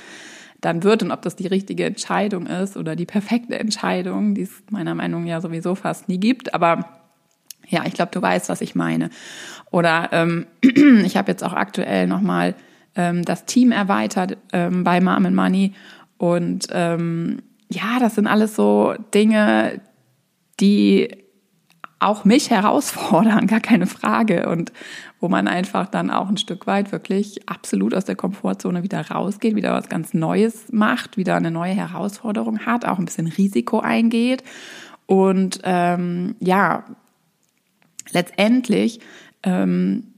dann 0.60 0.84
wird 0.84 1.02
und 1.02 1.10
ob 1.10 1.22
das 1.22 1.34
die 1.34 1.48
richtige 1.48 1.86
Entscheidung 1.86 2.46
ist 2.46 2.76
oder 2.76 2.94
die 2.94 3.04
perfekte 3.04 3.58
Entscheidung, 3.58 4.36
die 4.36 4.42
es 4.42 4.62
meiner 4.70 4.94
Meinung 4.94 5.24
nach 5.24 5.30
ja 5.30 5.40
sowieso 5.40 5.74
fast 5.74 6.08
nie 6.08 6.20
gibt. 6.20 6.54
Aber 6.54 7.01
ja, 7.68 7.84
ich 7.86 7.94
glaube, 7.94 8.12
du 8.12 8.20
weißt, 8.20 8.48
was 8.48 8.60
ich 8.60 8.74
meine. 8.74 9.10
Oder 9.70 10.10
ähm, 10.12 10.46
ich 11.04 11.16
habe 11.16 11.30
jetzt 11.30 11.42
auch 11.42 11.54
aktuell 11.54 12.06
nochmal 12.06 12.54
ähm, 12.94 13.24
das 13.24 13.46
Team 13.46 13.72
erweitert 13.72 14.36
ähm, 14.52 14.84
bei 14.84 15.00
Mom 15.00 15.26
and 15.26 15.36
Money. 15.36 15.74
Und 16.18 16.66
ähm, 16.70 17.42
ja, 17.70 17.98
das 17.98 18.14
sind 18.14 18.26
alles 18.26 18.54
so 18.54 18.94
Dinge, 19.14 19.80
die 20.60 21.08
auch 21.98 22.24
mich 22.24 22.50
herausfordern, 22.50 23.46
gar 23.46 23.60
keine 23.60 23.86
Frage. 23.86 24.48
Und 24.48 24.72
wo 25.20 25.28
man 25.28 25.46
einfach 25.46 25.86
dann 25.86 26.10
auch 26.10 26.28
ein 26.28 26.36
Stück 26.36 26.66
weit 26.66 26.90
wirklich 26.90 27.48
absolut 27.48 27.94
aus 27.94 28.04
der 28.04 28.16
Komfortzone 28.16 28.82
wieder 28.82 29.08
rausgeht, 29.08 29.54
wieder 29.54 29.72
was 29.72 29.88
ganz 29.88 30.14
Neues 30.14 30.72
macht, 30.72 31.16
wieder 31.16 31.36
eine 31.36 31.52
neue 31.52 31.74
Herausforderung 31.74 32.66
hat, 32.66 32.84
auch 32.84 32.98
ein 32.98 33.04
bisschen 33.04 33.28
Risiko 33.28 33.78
eingeht. 33.80 34.42
Und 35.06 35.60
ähm, 35.62 36.34
ja, 36.40 36.84
letztendlich 38.10 39.00
ähm, 39.42 40.12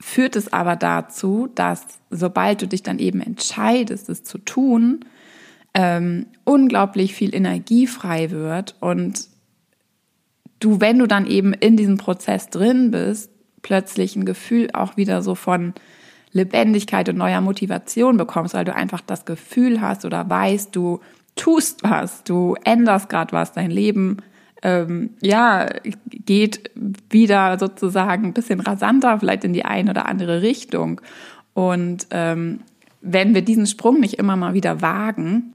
führt 0.00 0.36
es 0.36 0.52
aber 0.52 0.76
dazu, 0.76 1.48
dass 1.54 1.86
sobald 2.10 2.62
du 2.62 2.68
dich 2.68 2.82
dann 2.82 2.98
eben 2.98 3.20
entscheidest, 3.20 4.08
es 4.08 4.22
zu 4.22 4.38
tun, 4.38 5.04
ähm, 5.72 6.26
unglaublich 6.44 7.14
viel 7.14 7.34
Energie 7.34 7.86
frei 7.86 8.30
wird 8.30 8.76
und 8.80 9.28
du, 10.60 10.80
wenn 10.80 10.98
du 10.98 11.06
dann 11.06 11.26
eben 11.26 11.52
in 11.52 11.76
diesem 11.76 11.96
Prozess 11.96 12.48
drin 12.48 12.90
bist, 12.90 13.30
plötzlich 13.62 14.14
ein 14.14 14.24
Gefühl 14.24 14.70
auch 14.72 14.96
wieder 14.96 15.22
so 15.22 15.34
von 15.34 15.74
Lebendigkeit 16.32 17.08
und 17.08 17.16
neuer 17.16 17.40
Motivation 17.40 18.16
bekommst, 18.16 18.54
weil 18.54 18.64
du 18.64 18.74
einfach 18.74 19.00
das 19.00 19.24
Gefühl 19.24 19.80
hast 19.80 20.04
oder 20.04 20.28
weißt, 20.28 20.74
du 20.74 21.00
tust 21.36 21.82
was, 21.82 22.24
du 22.24 22.56
änderst 22.64 23.08
gerade 23.08 23.32
was, 23.32 23.52
dein 23.52 23.70
Leben 23.70 24.18
ähm, 24.64 25.10
ja, 25.20 25.68
geht 26.08 26.70
wieder 27.10 27.58
sozusagen 27.58 28.24
ein 28.24 28.32
bisschen 28.32 28.60
rasanter, 28.60 29.20
vielleicht 29.20 29.44
in 29.44 29.52
die 29.52 29.64
eine 29.64 29.90
oder 29.90 30.06
andere 30.06 30.42
Richtung. 30.42 31.00
Und 31.52 32.08
ähm, 32.10 32.60
wenn 33.00 33.34
wir 33.34 33.42
diesen 33.42 33.66
Sprung 33.66 34.00
nicht 34.00 34.14
immer 34.14 34.36
mal 34.36 34.54
wieder 34.54 34.80
wagen, 34.80 35.54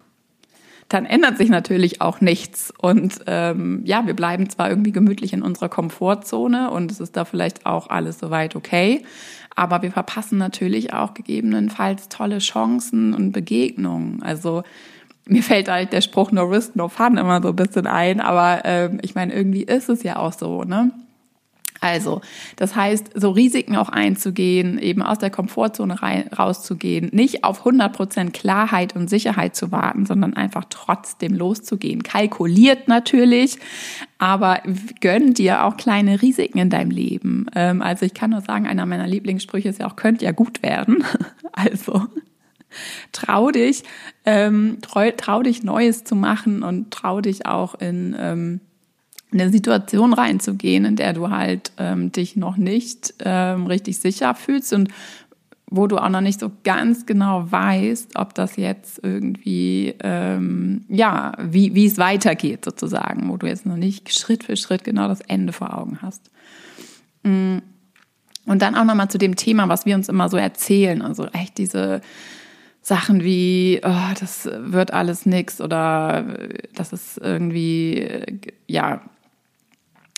dann 0.90 1.06
ändert 1.06 1.38
sich 1.38 1.50
natürlich 1.50 2.02
auch 2.02 2.22
nichts. 2.22 2.72
Und 2.80 3.20
ähm, 3.28 3.82
ja, 3.86 4.06
wir 4.06 4.16
bleiben 4.16 4.50
zwar 4.50 4.70
irgendwie 4.70 4.92
gemütlich 4.92 5.34
in 5.34 5.42
unserer 5.42 5.70
Komfortzone 5.70 6.70
und 6.72 6.92
es 6.92 7.00
ist 7.00 7.18
da 7.18 7.26
vielleicht 7.26 7.66
auch 7.66 7.90
alles 7.90 8.20
soweit 8.20 8.56
okay, 8.56 9.04
aber 9.56 9.82
wir 9.82 9.92
verpassen 9.92 10.38
natürlich 10.38 10.94
auch 10.94 11.14
gegebenenfalls 11.14 12.10
tolle 12.10 12.40
Chancen 12.40 13.14
und 13.14 13.32
Begegnungen. 13.32 14.24
Also 14.24 14.64
mir 15.30 15.44
fällt 15.44 15.70
halt 15.70 15.94
der 15.94 16.02
Spruch 16.02 16.32
No 16.32 16.44
Risk, 16.44 16.76
No 16.76 16.88
Fun 16.88 17.18
immer 17.18 17.42
so 17.42 17.50
ein 17.50 17.56
bisschen 17.56 17.88
ein, 17.88 18.20
aber 18.20 18.62
ähm, 18.66 19.00
ich 19.02 19.16
meine, 19.16 19.34
irgendwie 19.34 19.64
ist 19.64 19.90
es 19.90 20.04
ja 20.04 20.18
auch 20.18 20.34
so, 20.34 20.64
ne? 20.64 20.92
Also, 21.82 22.22
das 22.58 22.76
heißt, 22.76 23.12
so 23.16 23.32
Risiken 23.32 23.78
auch 23.78 23.90
einzugehen, 23.90 24.80
eben 24.80 25.02
aus 25.02 25.18
der 25.18 25.30
Komfortzone 25.30 26.02
rein, 26.02 26.28
rauszugehen, 26.38 27.10
nicht 27.14 27.44
auf 27.46 27.66
100% 27.66 28.32
Klarheit 28.32 28.96
und 28.96 29.10
Sicherheit 29.10 29.56
zu 29.56 29.72
warten, 29.72 30.06
sondern 30.06 30.34
einfach 30.34 30.66
trotzdem 30.70 31.34
loszugehen. 31.34 32.04
Kalkuliert 32.04 32.90
natürlich, 32.90 33.58
aber 34.18 34.62
gönn 35.00 35.34
dir 35.34 35.64
auch 35.64 35.78
kleine 35.78 36.22
Risiken 36.22 36.60
in 36.60 36.70
deinem 36.70 36.92
Leben. 36.92 37.46
Ähm, 37.56 37.82
also 37.82 38.06
ich 38.06 38.14
kann 38.14 38.32
nur 38.32 38.42
sagen, 38.42 38.68
einer 38.68 38.86
meiner 38.86 39.08
Lieblingssprüche 39.08 39.70
ist 39.70 39.80
ja 39.80 39.88
auch, 39.88 39.96
könnt 39.96 40.22
ja 40.22 40.32
gut 40.32 40.62
werden. 40.62 41.04
Also 41.52 42.04
trau 43.12 43.52
dich, 43.52 43.84
ähm, 44.26 44.78
trau, 44.82 45.10
trau 45.16 45.42
dich 45.44 45.64
Neues 45.64 46.04
zu 46.04 46.16
machen 46.16 46.64
und 46.64 46.92
trau 46.92 47.22
dich 47.22 47.46
auch 47.46 47.76
in 47.76 48.16
ähm, 48.18 48.60
eine 49.32 49.50
Situation 49.50 50.14
reinzugehen, 50.14 50.86
in 50.86 50.96
der 50.96 51.14
du 51.14 51.30
halt 51.30 51.72
ähm, 51.78 52.12
dich 52.12 52.36
noch 52.36 52.58
nicht 52.58 53.14
ähm, 53.20 53.68
richtig 53.68 54.00
sicher 54.00 54.34
fühlst 54.34 54.74
und 54.74 54.90
wo 55.72 55.86
du 55.86 55.98
auch 55.98 56.10
noch 56.10 56.22
nicht 56.22 56.40
so 56.40 56.52
ganz 56.64 57.06
genau 57.06 57.52
weißt, 57.52 58.16
ob 58.16 58.34
das 58.34 58.56
jetzt 58.56 59.00
irgendwie, 59.04 59.94
ähm, 60.02 60.84
ja, 60.90 61.34
wie, 61.40 61.76
wie 61.76 61.86
es 61.86 62.00
weitergeht 62.00 62.66
sozusagen, 62.66 63.30
wo 63.30 63.38
du 63.38 63.46
jetzt 63.46 63.68
noch 63.68 63.76
nicht 63.76 64.12
Schritt 64.12 64.46
für 64.46 64.58
Schritt 64.58 64.84
genau 64.84 65.08
das 65.08 65.22
Ende 65.22 65.54
vor 65.54 65.78
Augen 65.78 66.00
hast. 66.02 66.32
Mm. 67.24 67.60
Und 68.46 68.64
dann 68.64 68.74
auch 68.74 68.84
nochmal 68.84 69.12
zu 69.12 69.20
dem 69.20 69.36
Thema, 69.36 69.70
was 69.70 69.86
wir 69.86 69.94
uns 69.94 70.10
immer 70.10 70.28
so 70.28 70.38
erzählen, 70.38 71.04
also 71.04 71.28
echt 71.28 71.60
diese 71.60 72.02
Sachen 72.82 73.24
wie, 73.24 73.82
oh, 73.84 74.14
das 74.20 74.50
wird 74.52 74.94
alles 74.94 75.26
nix 75.26 75.62
oder 75.62 76.38
das 76.74 76.94
ist 76.94 77.18
irgendwie, 77.18 78.40
ja, 78.68 79.02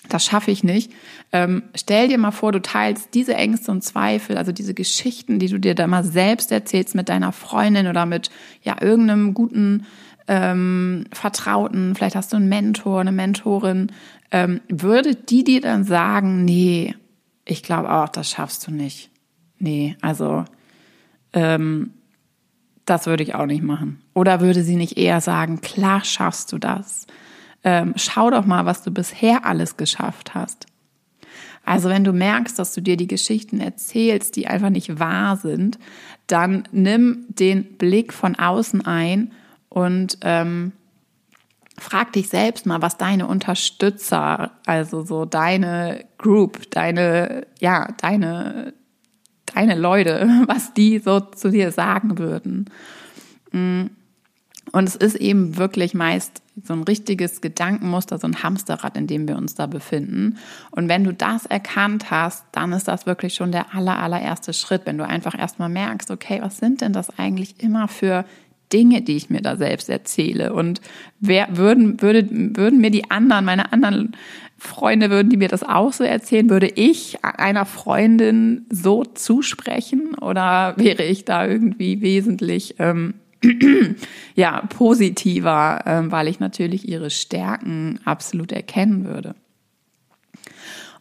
das 0.09 0.25
schaffe 0.25 0.51
ich 0.51 0.63
nicht. 0.63 0.91
Ähm, 1.31 1.63
stell 1.75 2.07
dir 2.07 2.17
mal 2.17 2.31
vor, 2.31 2.51
du 2.51 2.61
teilst 2.61 3.13
diese 3.13 3.35
Ängste 3.35 3.71
und 3.71 3.83
Zweifel, 3.83 4.37
also 4.37 4.51
diese 4.51 4.73
Geschichten, 4.73 5.39
die 5.39 5.47
du 5.47 5.59
dir 5.59 5.75
da 5.75 5.87
mal 5.87 6.03
selbst 6.03 6.51
erzählst 6.51 6.95
mit 6.95 7.09
deiner 7.09 7.31
Freundin 7.31 7.87
oder 7.87 8.05
mit 8.05 8.29
ja 8.61 8.75
irgendeinem 8.81 9.33
guten 9.33 9.85
ähm, 10.27 11.05
Vertrauten, 11.13 11.95
vielleicht 11.95 12.15
hast 12.15 12.33
du 12.33 12.37
einen 12.37 12.49
Mentor, 12.49 13.01
eine 13.01 13.11
Mentorin, 13.11 13.91
ähm, 14.31 14.61
würde 14.69 15.15
die 15.15 15.43
dir 15.43 15.61
dann 15.61 15.83
sagen, 15.83 16.45
nee, 16.45 16.95
ich 17.45 17.63
glaube 17.63 17.91
auch, 17.91 18.09
das 18.09 18.29
schaffst 18.29 18.67
du 18.67 18.71
nicht. 18.71 19.09
Nee, 19.59 19.95
also 20.01 20.45
ähm, 21.33 21.93
das 22.85 23.05
würde 23.05 23.23
ich 23.23 23.35
auch 23.35 23.45
nicht 23.45 23.63
machen. 23.63 24.01
Oder 24.13 24.41
würde 24.41 24.63
sie 24.63 24.75
nicht 24.75 24.97
eher 24.97 25.21
sagen, 25.21 25.61
klar 25.61 26.03
schaffst 26.03 26.51
du 26.51 26.57
das? 26.57 27.07
Ähm, 27.63 27.93
schau 27.95 28.29
doch 28.31 28.45
mal, 28.45 28.65
was 28.65 28.83
du 28.83 28.91
bisher 28.91 29.45
alles 29.45 29.77
geschafft 29.77 30.33
hast. 30.33 30.65
Also 31.63 31.89
wenn 31.89 32.03
du 32.03 32.11
merkst, 32.11 32.57
dass 32.57 32.73
du 32.73 32.81
dir 32.81 32.97
die 32.97 33.07
Geschichten 33.07 33.59
erzählst, 33.59 34.35
die 34.35 34.47
einfach 34.47 34.69
nicht 34.71 34.99
wahr 34.99 35.37
sind, 35.37 35.77
dann 36.27 36.63
nimm 36.71 37.25
den 37.29 37.77
Blick 37.77 38.13
von 38.13 38.35
außen 38.35 38.85
ein 38.85 39.31
und 39.69 40.17
ähm, 40.21 40.71
frag 41.77 42.13
dich 42.13 42.29
selbst 42.29 42.65
mal, 42.65 42.81
was 42.81 42.97
deine 42.97 43.27
Unterstützer, 43.27 44.51
also 44.65 45.03
so 45.03 45.25
deine 45.25 46.05
Group, 46.17 46.69
deine, 46.71 47.47
ja, 47.59 47.87
deine, 47.99 48.73
deine 49.53 49.75
Leute, 49.75 50.27
was 50.47 50.73
die 50.73 50.99
so 50.99 51.19
zu 51.19 51.49
dir 51.49 51.71
sagen 51.71 52.17
würden. 52.17 52.69
Mm. 53.51 53.87
Und 54.73 54.87
es 54.87 54.95
ist 54.95 55.15
eben 55.15 55.57
wirklich 55.57 55.93
meist 55.93 56.41
so 56.63 56.73
ein 56.73 56.83
richtiges 56.83 57.41
Gedankenmuster, 57.41 58.17
so 58.17 58.27
ein 58.27 58.41
Hamsterrad, 58.41 58.95
in 58.95 59.07
dem 59.07 59.27
wir 59.27 59.35
uns 59.35 59.55
da 59.55 59.65
befinden. 59.65 60.37
Und 60.69 60.87
wenn 60.87 61.03
du 61.03 61.13
das 61.13 61.45
erkannt 61.45 62.11
hast, 62.11 62.45
dann 62.51 62.71
ist 62.71 62.87
das 62.87 63.05
wirklich 63.05 63.33
schon 63.33 63.51
der 63.51 63.75
aller, 63.75 63.99
allererste 63.99 64.53
Schritt, 64.53 64.85
wenn 64.85 64.97
du 64.97 65.05
einfach 65.05 65.37
erstmal 65.37 65.69
merkst, 65.69 66.11
okay, 66.11 66.39
was 66.41 66.57
sind 66.57 66.81
denn 66.81 66.93
das 66.93 67.17
eigentlich 67.17 67.61
immer 67.61 67.87
für 67.87 68.23
Dinge, 68.71 69.01
die 69.01 69.15
ich 69.15 69.29
mir 69.29 69.41
da 69.41 69.55
selbst 69.55 69.89
erzähle? 69.89 70.53
Und 70.53 70.81
wer 71.19 71.57
würden, 71.57 72.01
würde, 72.01 72.27
würden 72.29 72.79
mir 72.79 72.91
die 72.91 73.09
anderen, 73.09 73.45
meine 73.45 73.71
anderen 73.73 74.15
Freunde, 74.57 75.09
würden 75.09 75.29
die 75.29 75.37
mir 75.37 75.47
das 75.47 75.63
auch 75.63 75.91
so 75.91 76.03
erzählen? 76.03 76.49
Würde 76.49 76.67
ich 76.67 77.23
einer 77.23 77.65
Freundin 77.65 78.65
so 78.69 79.03
zusprechen 79.03 80.15
oder 80.15 80.75
wäre 80.77 81.03
ich 81.03 81.25
da 81.25 81.47
irgendwie 81.47 82.01
wesentlich 82.01 82.75
ähm, 82.79 83.15
ja, 84.35 84.61
positiver, 84.69 85.81
ähm, 85.85 86.11
weil 86.11 86.27
ich 86.27 86.39
natürlich 86.39 86.87
ihre 86.87 87.09
Stärken 87.09 87.99
absolut 88.05 88.51
erkennen 88.51 89.05
würde. 89.05 89.35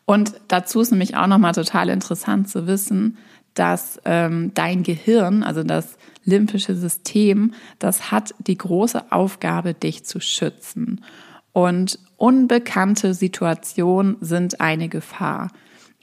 Und 0.07 0.33
dazu 0.49 0.81
ist 0.81 0.91
nämlich 0.91 1.17
auch 1.17 1.27
nochmal 1.27 1.53
total 1.53 1.89
interessant 1.89 2.49
zu 2.49 2.67
wissen, 2.67 3.19
dass 3.55 4.01
ähm, 4.05 4.53
dein 4.55 4.83
Gehirn, 4.83 5.43
also 5.43 5.63
das 5.63 5.99
limbische 6.31 6.75
System, 6.75 7.53
das 7.79 8.11
hat 8.11 8.35
die 8.39 8.57
große 8.57 9.13
Aufgabe, 9.13 9.75
dich 9.75 10.05
zu 10.05 10.21
schützen. 10.21 11.05
Und 11.53 11.99
unbekannte 12.17 13.13
Situationen 13.15 14.17
sind 14.21 14.61
eine 14.61 14.89
Gefahr. 14.89 15.51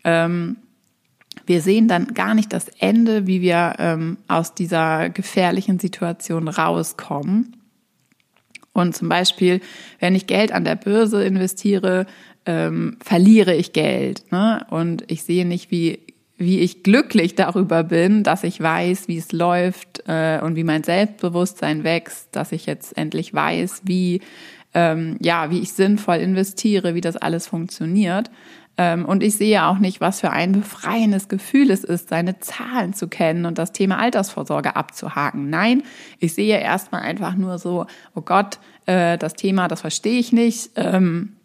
Ähm, 0.03 0.57
wir 1.45 1.61
sehen 1.61 1.87
dann 1.87 2.13
gar 2.13 2.33
nicht 2.33 2.51
das 2.51 2.67
Ende, 2.67 3.27
wie 3.27 3.41
wir 3.41 3.75
ähm, 3.79 4.17
aus 4.27 4.53
dieser 4.53 5.09
gefährlichen 5.09 5.79
Situation 5.79 6.47
rauskommen. 6.47 7.55
Und 8.73 8.95
zum 8.95 9.09
Beispiel, 9.09 9.61
wenn 9.99 10.13
ich 10.13 10.27
Geld 10.27 10.51
an 10.51 10.65
der 10.65 10.75
Börse 10.75 11.23
investiere, 11.23 12.05
ähm, 12.45 12.97
verliere 13.03 13.55
ich 13.55 13.73
Geld. 13.73 14.31
Ne? 14.31 14.65
Und 14.69 15.03
ich 15.07 15.23
sehe 15.23 15.45
nicht, 15.45 15.71
wie, 15.71 15.99
wie 16.37 16.59
ich 16.59 16.83
glücklich 16.83 17.35
darüber 17.35 17.83
bin, 17.83 18.23
dass 18.23 18.43
ich 18.43 18.61
weiß, 18.61 19.07
wie 19.07 19.17
es 19.17 19.31
läuft 19.31 20.03
äh, 20.07 20.39
und 20.41 20.55
wie 20.55 20.63
mein 20.63 20.83
Selbstbewusstsein 20.83 21.83
wächst, 21.83 22.29
dass 22.35 22.51
ich 22.51 22.65
jetzt 22.65 22.95
endlich 22.95 23.33
weiß, 23.33 23.81
wie, 23.85 24.21
ähm, 24.73 25.17
ja, 25.19 25.49
wie 25.49 25.59
ich 25.59 25.73
sinnvoll 25.73 26.17
investiere, 26.17 26.93
wie 26.93 27.01
das 27.01 27.17
alles 27.17 27.47
funktioniert. 27.47 28.29
Ähm, 28.77 29.05
und 29.05 29.23
ich 29.23 29.35
sehe 29.35 29.65
auch 29.65 29.79
nicht, 29.79 29.99
was 29.99 30.19
für 30.19 30.29
ein 30.29 30.51
befreiendes 30.51 31.27
Gefühl 31.27 31.71
es 31.71 31.83
ist, 31.83 32.09
seine 32.09 32.39
Zahlen 32.39 32.93
zu 32.93 33.07
kennen 33.07 33.47
und 33.47 33.57
das 33.57 33.71
Thema 33.71 33.97
Altersvorsorge 33.97 34.75
abzuhaken. 34.75 35.49
Nein, 35.49 35.81
ich 36.19 36.35
sehe 36.35 36.59
erstmal 36.59 37.01
einfach 37.01 37.35
nur 37.35 37.57
so, 37.57 37.87
oh 38.13 38.21
Gott, 38.21 38.59
äh, 38.85 39.17
das 39.17 39.33
Thema, 39.33 39.67
das 39.67 39.81
verstehe 39.81 40.19
ich 40.19 40.31
nicht. 40.31 40.69
Ähm, 40.75 41.36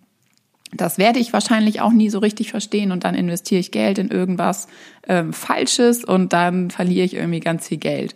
das 0.72 0.98
werde 0.98 1.18
ich 1.18 1.32
wahrscheinlich 1.32 1.80
auch 1.80 1.92
nie 1.92 2.08
so 2.08 2.18
richtig 2.18 2.50
verstehen 2.50 2.92
und 2.92 3.04
dann 3.04 3.14
investiere 3.14 3.60
ich 3.60 3.70
Geld 3.70 3.98
in 3.98 4.10
irgendwas 4.10 4.68
ähm, 5.06 5.32
Falsches 5.32 6.04
und 6.04 6.32
dann 6.32 6.70
verliere 6.70 7.04
ich 7.04 7.14
irgendwie 7.14 7.40
ganz 7.40 7.68
viel 7.68 7.78
Geld. 7.78 8.14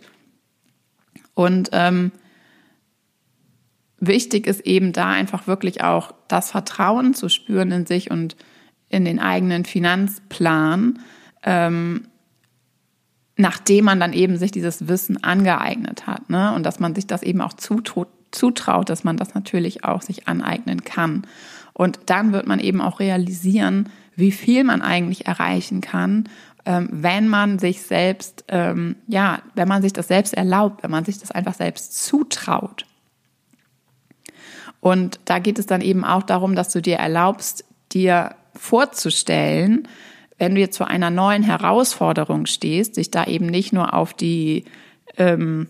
Und 1.35 1.69
ähm, 1.71 2.11
wichtig 3.99 4.47
ist 4.47 4.61
eben 4.61 4.91
da 4.91 5.09
einfach 5.09 5.45
wirklich 5.45 5.83
auch 5.83 6.13
das 6.27 6.51
Vertrauen 6.51 7.13
zu 7.13 7.29
spüren 7.29 7.71
in 7.71 7.85
sich 7.85 8.09
und 8.09 8.35
in 8.89 9.05
den 9.05 9.19
eigenen 9.19 9.65
Finanzplan, 9.65 10.99
ähm, 11.43 12.07
nachdem 13.35 13.85
man 13.85 13.99
dann 13.99 14.13
eben 14.13 14.37
sich 14.37 14.51
dieses 14.51 14.87
Wissen 14.87 15.23
angeeignet 15.23 16.07
hat. 16.07 16.29
Ne? 16.29 16.53
Und 16.55 16.65
dass 16.65 16.79
man 16.79 16.95
sich 16.95 17.05
das 17.05 17.21
eben 17.21 17.41
auch 17.41 17.53
zutraut, 17.53 18.07
zutraut, 18.31 18.89
dass 18.89 19.03
man 19.03 19.17
das 19.17 19.35
natürlich 19.35 19.83
auch 19.83 20.01
sich 20.01 20.27
aneignen 20.27 20.83
kann. 20.83 21.25
Und 21.77 21.99
dann 22.07 22.33
wird 22.33 22.47
man 22.47 22.59
eben 22.59 22.81
auch 22.81 22.99
realisieren, 22.99 23.89
wie 24.15 24.31
viel 24.31 24.63
man 24.63 24.81
eigentlich 24.81 25.27
erreichen 25.27 25.79
kann, 25.79 26.27
ähm, 26.65 26.89
wenn 26.91 27.27
man 27.27 27.59
sich 27.59 27.83
selbst, 27.83 28.45
ähm, 28.47 28.95
ja, 29.07 29.43
wenn 29.53 29.67
man 29.67 29.83
sich 29.83 29.93
das 29.93 30.07
selbst 30.07 30.33
erlaubt, 30.33 30.81
wenn 30.81 30.89
man 30.89 31.05
sich 31.05 31.19
das 31.19 31.29
einfach 31.29 31.53
selbst 31.53 32.03
zutraut. 32.03 32.87
Und 34.79 35.19
da 35.25 35.37
geht 35.37 35.59
es 35.59 35.67
dann 35.67 35.81
eben 35.81 36.03
auch 36.03 36.23
darum, 36.23 36.55
dass 36.55 36.69
du 36.69 36.81
dir 36.81 36.95
erlaubst, 36.95 37.63
dir 37.91 38.33
vorzustellen, 38.55 39.87
wenn 40.39 40.55
du 40.55 40.61
jetzt 40.61 40.77
vor 40.77 40.87
einer 40.87 41.11
neuen 41.11 41.43
Herausforderung 41.43 42.47
stehst, 42.47 42.97
dich 42.97 43.11
da 43.11 43.25
eben 43.25 43.45
nicht 43.45 43.71
nur 43.71 43.93
auf 43.93 44.15
die 44.15 44.65
ähm, 45.17 45.67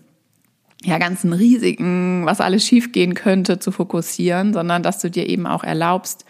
ja, 0.82 0.98
ganzen 0.98 1.32
Risiken, 1.32 2.24
was 2.24 2.40
alles 2.40 2.64
schiefgehen 2.64 3.14
könnte, 3.14 3.58
zu 3.58 3.72
fokussieren, 3.72 4.52
sondern 4.52 4.82
dass 4.82 5.00
du 5.00 5.10
dir 5.10 5.28
eben 5.28 5.46
auch 5.46 5.64
erlaubst, 5.64 6.24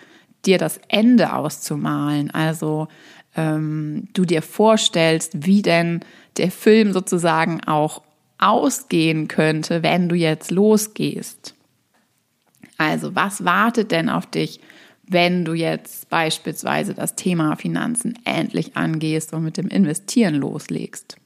dir 0.46 0.58
das 0.58 0.80
Ende 0.88 1.34
auszumalen. 1.34 2.30
Also 2.30 2.88
ähm, 3.36 4.08
du 4.14 4.24
dir 4.24 4.42
vorstellst, 4.42 5.46
wie 5.46 5.62
denn 5.62 6.00
der 6.38 6.50
Film 6.50 6.92
sozusagen 6.92 7.62
auch 7.64 8.02
ausgehen 8.38 9.28
könnte, 9.28 9.82
wenn 9.82 10.08
du 10.08 10.14
jetzt 10.14 10.50
losgehst. 10.50 11.54
Also 12.78 13.14
was 13.14 13.44
wartet 13.44 13.90
denn 13.90 14.08
auf 14.08 14.26
dich, 14.26 14.60
wenn 15.06 15.44
du 15.44 15.54
jetzt 15.54 16.08
beispielsweise 16.08 16.94
das 16.94 17.16
Thema 17.16 17.56
Finanzen 17.56 18.14
endlich 18.24 18.76
angehst 18.76 19.32
und 19.32 19.42
mit 19.42 19.56
dem 19.56 19.68
Investieren 19.68 20.36
loslegst? 20.36 21.16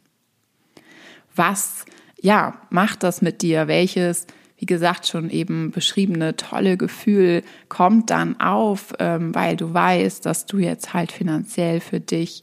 Was, 1.36 1.84
ja, 2.22 2.54
macht 2.70 3.02
das 3.02 3.20
mit 3.20 3.42
dir? 3.42 3.68
Welches, 3.68 4.26
wie 4.56 4.66
gesagt, 4.66 5.06
schon 5.06 5.28
eben 5.28 5.72
beschriebene 5.72 6.36
tolle 6.36 6.76
Gefühl 6.76 7.42
kommt 7.68 8.10
dann 8.10 8.40
auf, 8.40 8.94
ähm, 9.00 9.34
weil 9.34 9.56
du 9.56 9.74
weißt, 9.74 10.24
dass 10.24 10.46
du 10.46 10.58
jetzt 10.58 10.94
halt 10.94 11.12
finanziell 11.12 11.80
für 11.80 12.00
dich 12.00 12.42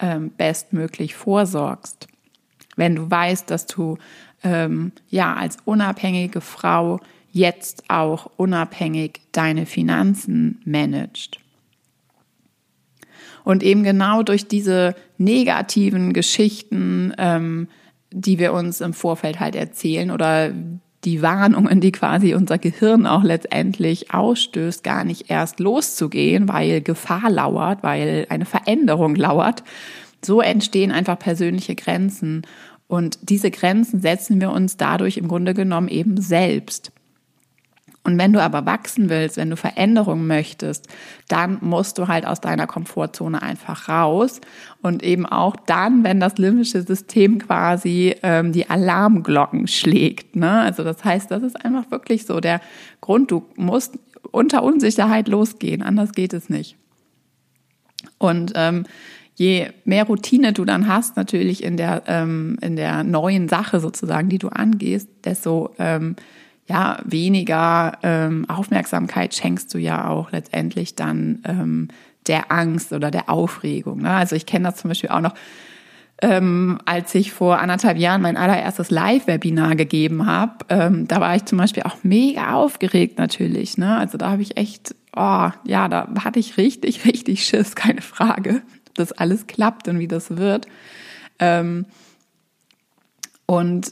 ähm, 0.00 0.32
bestmöglich 0.36 1.14
vorsorgst? 1.14 2.08
Wenn 2.76 2.96
du 2.96 3.08
weißt, 3.08 3.48
dass 3.50 3.66
du 3.66 3.98
ähm, 4.42 4.92
ja 5.08 5.34
als 5.34 5.58
unabhängige 5.64 6.40
Frau 6.40 7.00
jetzt 7.30 7.84
auch 7.88 8.30
unabhängig 8.36 9.20
deine 9.30 9.64
Finanzen 9.64 10.60
managt. 10.64 11.38
Und 13.44 13.62
eben 13.62 13.84
genau 13.84 14.24
durch 14.24 14.48
diese 14.48 14.96
negativen 15.18 16.12
Geschichten, 16.12 17.14
ähm, 17.16 17.68
die 18.12 18.38
wir 18.38 18.52
uns 18.52 18.80
im 18.80 18.92
Vorfeld 18.92 19.40
halt 19.40 19.54
erzählen 19.54 20.10
oder 20.10 20.52
die 21.04 21.22
Warnungen, 21.22 21.80
die 21.80 21.92
quasi 21.92 22.34
unser 22.34 22.58
Gehirn 22.58 23.06
auch 23.06 23.22
letztendlich 23.22 24.12
ausstößt, 24.12 24.84
gar 24.84 25.04
nicht 25.04 25.30
erst 25.30 25.60
loszugehen, 25.60 26.48
weil 26.48 26.82
Gefahr 26.82 27.30
lauert, 27.30 27.82
weil 27.82 28.26
eine 28.28 28.44
Veränderung 28.44 29.14
lauert. 29.14 29.62
So 30.22 30.42
entstehen 30.42 30.92
einfach 30.92 31.18
persönliche 31.18 31.74
Grenzen. 31.74 32.42
Und 32.86 33.18
diese 33.22 33.50
Grenzen 33.50 34.00
setzen 34.00 34.40
wir 34.40 34.50
uns 34.50 34.76
dadurch 34.76 35.16
im 35.16 35.28
Grunde 35.28 35.54
genommen 35.54 35.88
eben 35.88 36.20
selbst. 36.20 36.92
Und 38.02 38.16
wenn 38.18 38.32
du 38.32 38.42
aber 38.42 38.64
wachsen 38.64 39.10
willst, 39.10 39.36
wenn 39.36 39.50
du 39.50 39.56
Veränderungen 39.56 40.26
möchtest, 40.26 40.88
dann 41.28 41.58
musst 41.60 41.98
du 41.98 42.08
halt 42.08 42.26
aus 42.26 42.40
deiner 42.40 42.66
Komfortzone 42.66 43.42
einfach 43.42 43.88
raus. 43.88 44.40
Und 44.80 45.02
eben 45.02 45.26
auch 45.26 45.54
dann, 45.54 46.02
wenn 46.02 46.18
das 46.18 46.38
limbische 46.38 46.80
System 46.82 47.38
quasi 47.38 48.16
ähm, 48.22 48.52
die 48.52 48.70
Alarmglocken 48.70 49.66
schlägt. 49.66 50.34
Ne? 50.34 50.60
Also 50.60 50.82
das 50.82 51.04
heißt, 51.04 51.30
das 51.30 51.42
ist 51.42 51.62
einfach 51.62 51.90
wirklich 51.90 52.24
so 52.24 52.40
der 52.40 52.62
Grund. 53.02 53.30
Du 53.30 53.44
musst 53.56 53.98
unter 54.30 54.62
Unsicherheit 54.62 55.28
losgehen, 55.28 55.82
anders 55.82 56.12
geht 56.12 56.32
es 56.32 56.48
nicht. 56.48 56.76
Und 58.16 58.52
ähm, 58.54 58.84
je 59.34 59.68
mehr 59.84 60.04
Routine 60.04 60.54
du 60.54 60.64
dann 60.64 60.88
hast, 60.88 61.16
natürlich 61.16 61.62
in 61.62 61.76
der, 61.76 62.02
ähm, 62.06 62.56
in 62.62 62.76
der 62.76 63.04
neuen 63.04 63.48
Sache 63.48 63.80
sozusagen, 63.80 64.30
die 64.30 64.38
du 64.38 64.48
angehst, 64.48 65.08
desto 65.24 65.74
ähm, 65.78 66.16
ja, 66.70 66.98
weniger 67.04 67.98
ähm, 68.04 68.48
Aufmerksamkeit 68.48 69.34
schenkst 69.34 69.74
du 69.74 69.78
ja 69.78 70.06
auch 70.06 70.30
letztendlich 70.30 70.94
dann 70.94 71.42
ähm, 71.44 71.88
der 72.28 72.52
Angst 72.52 72.92
oder 72.92 73.10
der 73.10 73.28
Aufregung. 73.28 74.02
Ne? 74.02 74.10
Also 74.10 74.36
ich 74.36 74.46
kenne 74.46 74.68
das 74.68 74.76
zum 74.76 74.88
Beispiel 74.88 75.10
auch 75.10 75.20
noch, 75.20 75.34
ähm, 76.22 76.78
als 76.84 77.12
ich 77.16 77.32
vor 77.32 77.58
anderthalb 77.58 77.98
Jahren 77.98 78.22
mein 78.22 78.36
allererstes 78.36 78.92
Live-Webinar 78.92 79.74
gegeben 79.74 80.26
habe. 80.26 80.64
Ähm, 80.68 81.08
da 81.08 81.20
war 81.20 81.34
ich 81.34 81.44
zum 81.46 81.58
Beispiel 81.58 81.82
auch 81.82 81.96
mega 82.04 82.52
aufgeregt 82.52 83.18
natürlich. 83.18 83.76
Ne? 83.76 83.96
Also 83.96 84.16
da 84.16 84.30
habe 84.30 84.42
ich 84.42 84.56
echt, 84.56 84.94
oh, 85.16 85.48
ja, 85.64 85.88
da 85.88 86.08
hatte 86.22 86.38
ich 86.38 86.56
richtig, 86.56 87.04
richtig 87.04 87.44
Schiss, 87.44 87.74
keine 87.74 88.02
Frage, 88.02 88.62
ob 88.86 88.94
das 88.94 89.10
alles 89.10 89.48
klappt 89.48 89.88
und 89.88 89.98
wie 89.98 90.08
das 90.08 90.36
wird. 90.36 90.68
Ähm, 91.40 91.86
und 93.46 93.90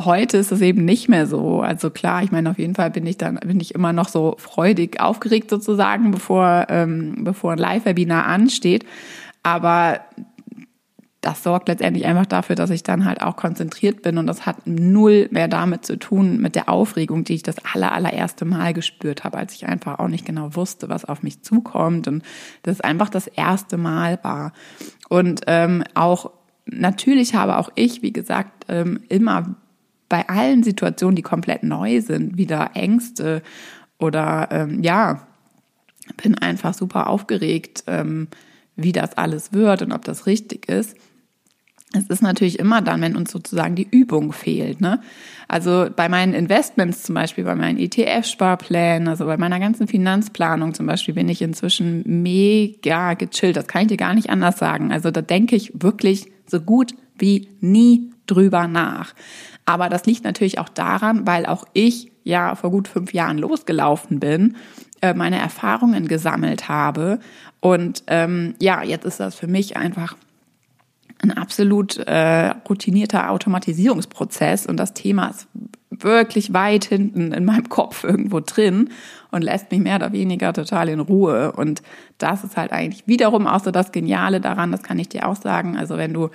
heute 0.00 0.36
ist 0.36 0.52
es 0.52 0.60
eben 0.60 0.84
nicht 0.84 1.08
mehr 1.08 1.26
so. 1.26 1.60
Also 1.60 1.90
klar, 1.90 2.22
ich 2.22 2.30
meine, 2.30 2.50
auf 2.50 2.58
jeden 2.58 2.74
Fall 2.74 2.90
bin 2.90 3.06
ich 3.06 3.18
dann, 3.18 3.36
bin 3.36 3.60
ich 3.60 3.74
immer 3.74 3.92
noch 3.92 4.08
so 4.08 4.36
freudig 4.38 5.00
aufgeregt 5.00 5.50
sozusagen, 5.50 6.10
bevor, 6.10 6.66
ähm, 6.68 7.24
bevor 7.24 7.52
ein 7.52 7.58
Live-Webinar 7.58 8.26
ansteht. 8.26 8.84
Aber 9.42 10.00
das 11.20 11.42
sorgt 11.42 11.68
letztendlich 11.68 12.06
einfach 12.06 12.26
dafür, 12.26 12.54
dass 12.54 12.70
ich 12.70 12.84
dann 12.84 13.04
halt 13.04 13.22
auch 13.22 13.34
konzentriert 13.34 14.02
bin 14.02 14.18
und 14.18 14.28
das 14.28 14.46
hat 14.46 14.66
null 14.66 15.28
mehr 15.32 15.48
damit 15.48 15.84
zu 15.84 15.98
tun 15.98 16.40
mit 16.40 16.54
der 16.54 16.68
Aufregung, 16.68 17.24
die 17.24 17.34
ich 17.34 17.42
das 17.42 17.56
aller, 17.74 17.90
allererste 17.90 18.44
Mal 18.44 18.72
gespürt 18.72 19.24
habe, 19.24 19.36
als 19.36 19.54
ich 19.54 19.66
einfach 19.66 19.98
auch 19.98 20.06
nicht 20.06 20.24
genau 20.24 20.54
wusste, 20.54 20.88
was 20.88 21.04
auf 21.04 21.24
mich 21.24 21.42
zukommt 21.42 22.06
und 22.06 22.22
das 22.62 22.80
einfach 22.80 23.08
das 23.08 23.26
erste 23.26 23.78
Mal 23.78 24.20
war. 24.22 24.52
Und 25.08 25.42
ähm, 25.48 25.82
auch 25.94 26.30
natürlich 26.66 27.34
habe 27.34 27.58
auch 27.58 27.70
ich, 27.74 28.02
wie 28.02 28.12
gesagt, 28.12 28.66
ähm, 28.68 29.00
immer 29.08 29.56
bei 30.08 30.28
allen 30.28 30.62
Situationen, 30.62 31.16
die 31.16 31.22
komplett 31.22 31.62
neu 31.62 32.00
sind, 32.00 32.36
wieder 32.36 32.70
Ängste 32.74 33.42
oder 33.98 34.48
ähm, 34.50 34.82
ja, 34.82 35.26
bin 36.22 36.36
einfach 36.36 36.74
super 36.74 37.08
aufgeregt, 37.08 37.84
ähm, 37.86 38.28
wie 38.76 38.92
das 38.92 39.18
alles 39.18 39.52
wird 39.52 39.82
und 39.82 39.92
ob 39.92 40.04
das 40.04 40.26
richtig 40.26 40.68
ist. 40.68 40.96
Es 41.94 42.06
ist 42.08 42.22
natürlich 42.22 42.58
immer 42.58 42.82
dann, 42.82 43.00
wenn 43.00 43.16
uns 43.16 43.30
sozusagen 43.30 43.74
die 43.74 43.88
Übung 43.90 44.32
fehlt. 44.32 44.80
Ne? 44.80 45.00
Also 45.48 45.88
bei 45.94 46.10
meinen 46.10 46.34
Investments 46.34 47.02
zum 47.02 47.14
Beispiel, 47.14 47.44
bei 47.44 47.54
meinen 47.54 47.78
ETF-Sparplänen, 47.78 49.08
also 49.08 49.24
bei 49.24 49.38
meiner 49.38 49.58
ganzen 49.58 49.88
Finanzplanung 49.88 50.74
zum 50.74 50.86
Beispiel, 50.86 51.14
bin 51.14 51.30
ich 51.30 51.40
inzwischen 51.40 52.02
mega 52.22 53.14
gechillt. 53.14 53.56
Das 53.56 53.66
kann 53.66 53.82
ich 53.82 53.88
dir 53.88 53.96
gar 53.96 54.12
nicht 54.12 54.28
anders 54.28 54.58
sagen. 54.58 54.92
Also 54.92 55.10
da 55.10 55.22
denke 55.22 55.56
ich 55.56 55.72
wirklich 55.74 56.30
so 56.46 56.60
gut 56.60 56.94
wie 57.16 57.48
nie 57.60 58.10
drüber 58.26 58.68
nach. 58.68 59.14
Aber 59.68 59.90
das 59.90 60.06
liegt 60.06 60.24
natürlich 60.24 60.58
auch 60.58 60.70
daran, 60.70 61.26
weil 61.26 61.44
auch 61.44 61.66
ich 61.74 62.10
ja 62.24 62.54
vor 62.54 62.70
gut 62.70 62.88
fünf 62.88 63.12
Jahren 63.12 63.36
losgelaufen 63.36 64.18
bin, 64.18 64.56
äh, 65.02 65.12
meine 65.12 65.38
Erfahrungen 65.38 66.08
gesammelt 66.08 66.70
habe. 66.70 67.18
Und 67.60 68.02
ähm, 68.06 68.54
ja, 68.62 68.82
jetzt 68.82 69.04
ist 69.04 69.20
das 69.20 69.34
für 69.34 69.46
mich 69.46 69.76
einfach 69.76 70.16
ein 71.18 71.32
absolut 71.32 71.98
äh, 71.98 72.48
routinierter 72.66 73.28
Automatisierungsprozess 73.30 74.64
und 74.64 74.78
das 74.78 74.94
Thema 74.94 75.28
ist 75.28 75.48
wirklich 75.90 76.52
weit 76.52 76.84
hinten 76.84 77.32
in 77.32 77.44
meinem 77.44 77.68
Kopf 77.68 78.04
irgendwo 78.04 78.40
drin 78.40 78.90
und 79.30 79.42
lässt 79.42 79.70
mich 79.70 79.80
mehr 79.80 79.96
oder 79.96 80.12
weniger 80.12 80.52
total 80.52 80.88
in 80.88 81.00
Ruhe. 81.00 81.52
Und 81.52 81.82
das 82.18 82.44
ist 82.44 82.56
halt 82.56 82.72
eigentlich 82.72 83.06
wiederum 83.06 83.46
auch 83.46 83.62
so 83.62 83.70
das 83.70 83.92
Geniale 83.92 84.40
daran, 84.40 84.72
das 84.72 84.82
kann 84.82 84.98
ich 84.98 85.08
dir 85.08 85.26
auch 85.26 85.36
sagen. 85.36 85.76
Also 85.76 85.96
wenn 85.96 86.12
du 86.12 86.30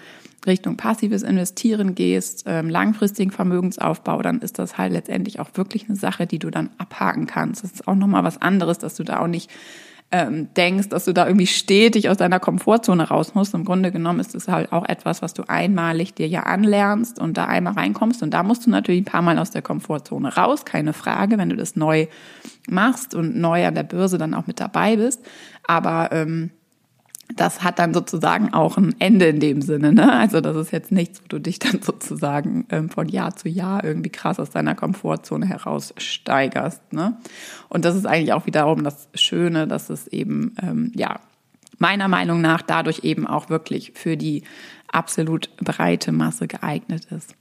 Richtung 0.46 0.76
passives 0.76 1.24
Investieren 1.24 1.96
gehst, 1.96 2.44
ähm, 2.48 2.70
langfristigen 2.70 3.32
Vermögensaufbau, 3.32 4.22
dann 4.22 4.39
ist 4.39 4.60
das 4.60 4.78
halt 4.78 4.92
letztendlich 4.92 5.39
auch 5.39 5.50
wirklich 5.54 5.88
eine 5.88 5.96
Sache, 5.96 6.28
die 6.28 6.39
du 6.39 6.50
dann 6.50 6.70
abhaken 6.78 7.28
kannst. 7.28 7.63
Das 7.63 7.72
ist 7.72 7.88
auch 7.88 7.96
nochmal 7.96 8.24
was 8.24 8.42
anderes, 8.42 8.80
dass 8.80 8.96
du 8.96 9.04
da 9.04 9.20
auch 9.20 9.28
nicht 9.28 9.50
ähm, 10.13 10.54
denkst, 10.54 10.89
dass 10.89 11.06
du 11.06 11.12
da 11.12 11.26
irgendwie 11.26 11.47
stetig 11.47 12.08
aus 12.08 12.17
deiner 12.17 12.39
Komfortzone 12.39 13.10
raus 13.10 13.34
musst. 13.34 13.56
Im 13.56 13.65
Grunde 13.65 13.91
genommen 13.91 14.19
ist 14.19 14.36
es 14.36 14.47
halt 14.47 14.71
auch 14.71 14.88
etwas, 14.88 15.23
was 15.23 15.34
du 15.34 15.43
einmalig 15.47 16.13
dir 16.13 16.28
ja 16.28 16.43
anlernst 16.43 17.19
und 17.19 17.36
da 17.36 17.45
einmal 17.45 17.73
reinkommst. 17.73 18.21
Und 18.21 18.32
da 18.32 18.43
musst 18.43 18.67
du 18.67 18.69
natürlich 18.69 19.02
ein 19.02 19.06
paar 19.06 19.23
Mal 19.23 19.39
aus 19.39 19.49
der 19.49 19.63
Komfortzone 19.63 20.36
raus, 20.36 20.65
keine 20.65 20.93
Frage, 20.93 21.39
wenn 21.39 21.49
du 21.49 21.56
das 21.56 21.76
neu 21.76 22.06
machst 22.69 23.15
und 23.15 23.36
neu 23.36 23.65
an 23.65 23.73
der 23.73 23.82
Börse 23.82 24.19
dann 24.19 24.36
auch 24.36 24.45
mit 24.45 24.60
dabei 24.60 24.97
bist. 24.97 25.26
Aber 25.65 26.10
ähm, 26.12 26.52
das 27.36 27.63
hat 27.63 27.79
dann 27.79 27.93
sozusagen 27.93 28.53
auch 28.53 28.77
ein 28.77 28.95
Ende 28.99 29.27
in 29.27 29.39
dem 29.39 29.62
Sinne. 29.62 29.93
Ne? 29.93 30.12
Also 30.12 30.41
das 30.41 30.55
ist 30.55 30.71
jetzt 30.71 30.91
nichts, 30.91 31.21
wo 31.21 31.27
du 31.27 31.39
dich 31.39 31.59
dann 31.59 31.81
sozusagen 31.81 32.65
ähm, 32.69 32.89
von 32.89 33.07
Jahr 33.07 33.36
zu 33.36 33.49
Jahr 33.49 33.83
irgendwie 33.83 34.09
krass 34.09 34.39
aus 34.39 34.49
deiner 34.49 34.75
Komfortzone 34.75 35.45
heraus 35.45 35.93
steigerst. 35.97 36.93
Ne? 36.93 37.17
Und 37.69 37.86
das 37.86 37.95
ist 37.95 38.05
eigentlich 38.05 38.33
auch 38.33 38.45
wiederum 38.45 38.83
das 38.83 39.07
Schöne, 39.15 39.67
dass 39.67 39.89
es 39.89 40.07
eben, 40.07 40.55
ähm, 40.62 40.91
ja, 40.95 41.19
meiner 41.79 42.07
Meinung 42.07 42.39
nach 42.41 42.62
dadurch 42.62 43.03
eben 43.03 43.25
auch 43.25 43.49
wirklich 43.49 43.93
für 43.95 44.15
die 44.15 44.43
absolut 44.88 45.55
breite 45.57 46.12
Masse 46.12 46.47
geeignet 46.47 47.05
ist. 47.05 47.36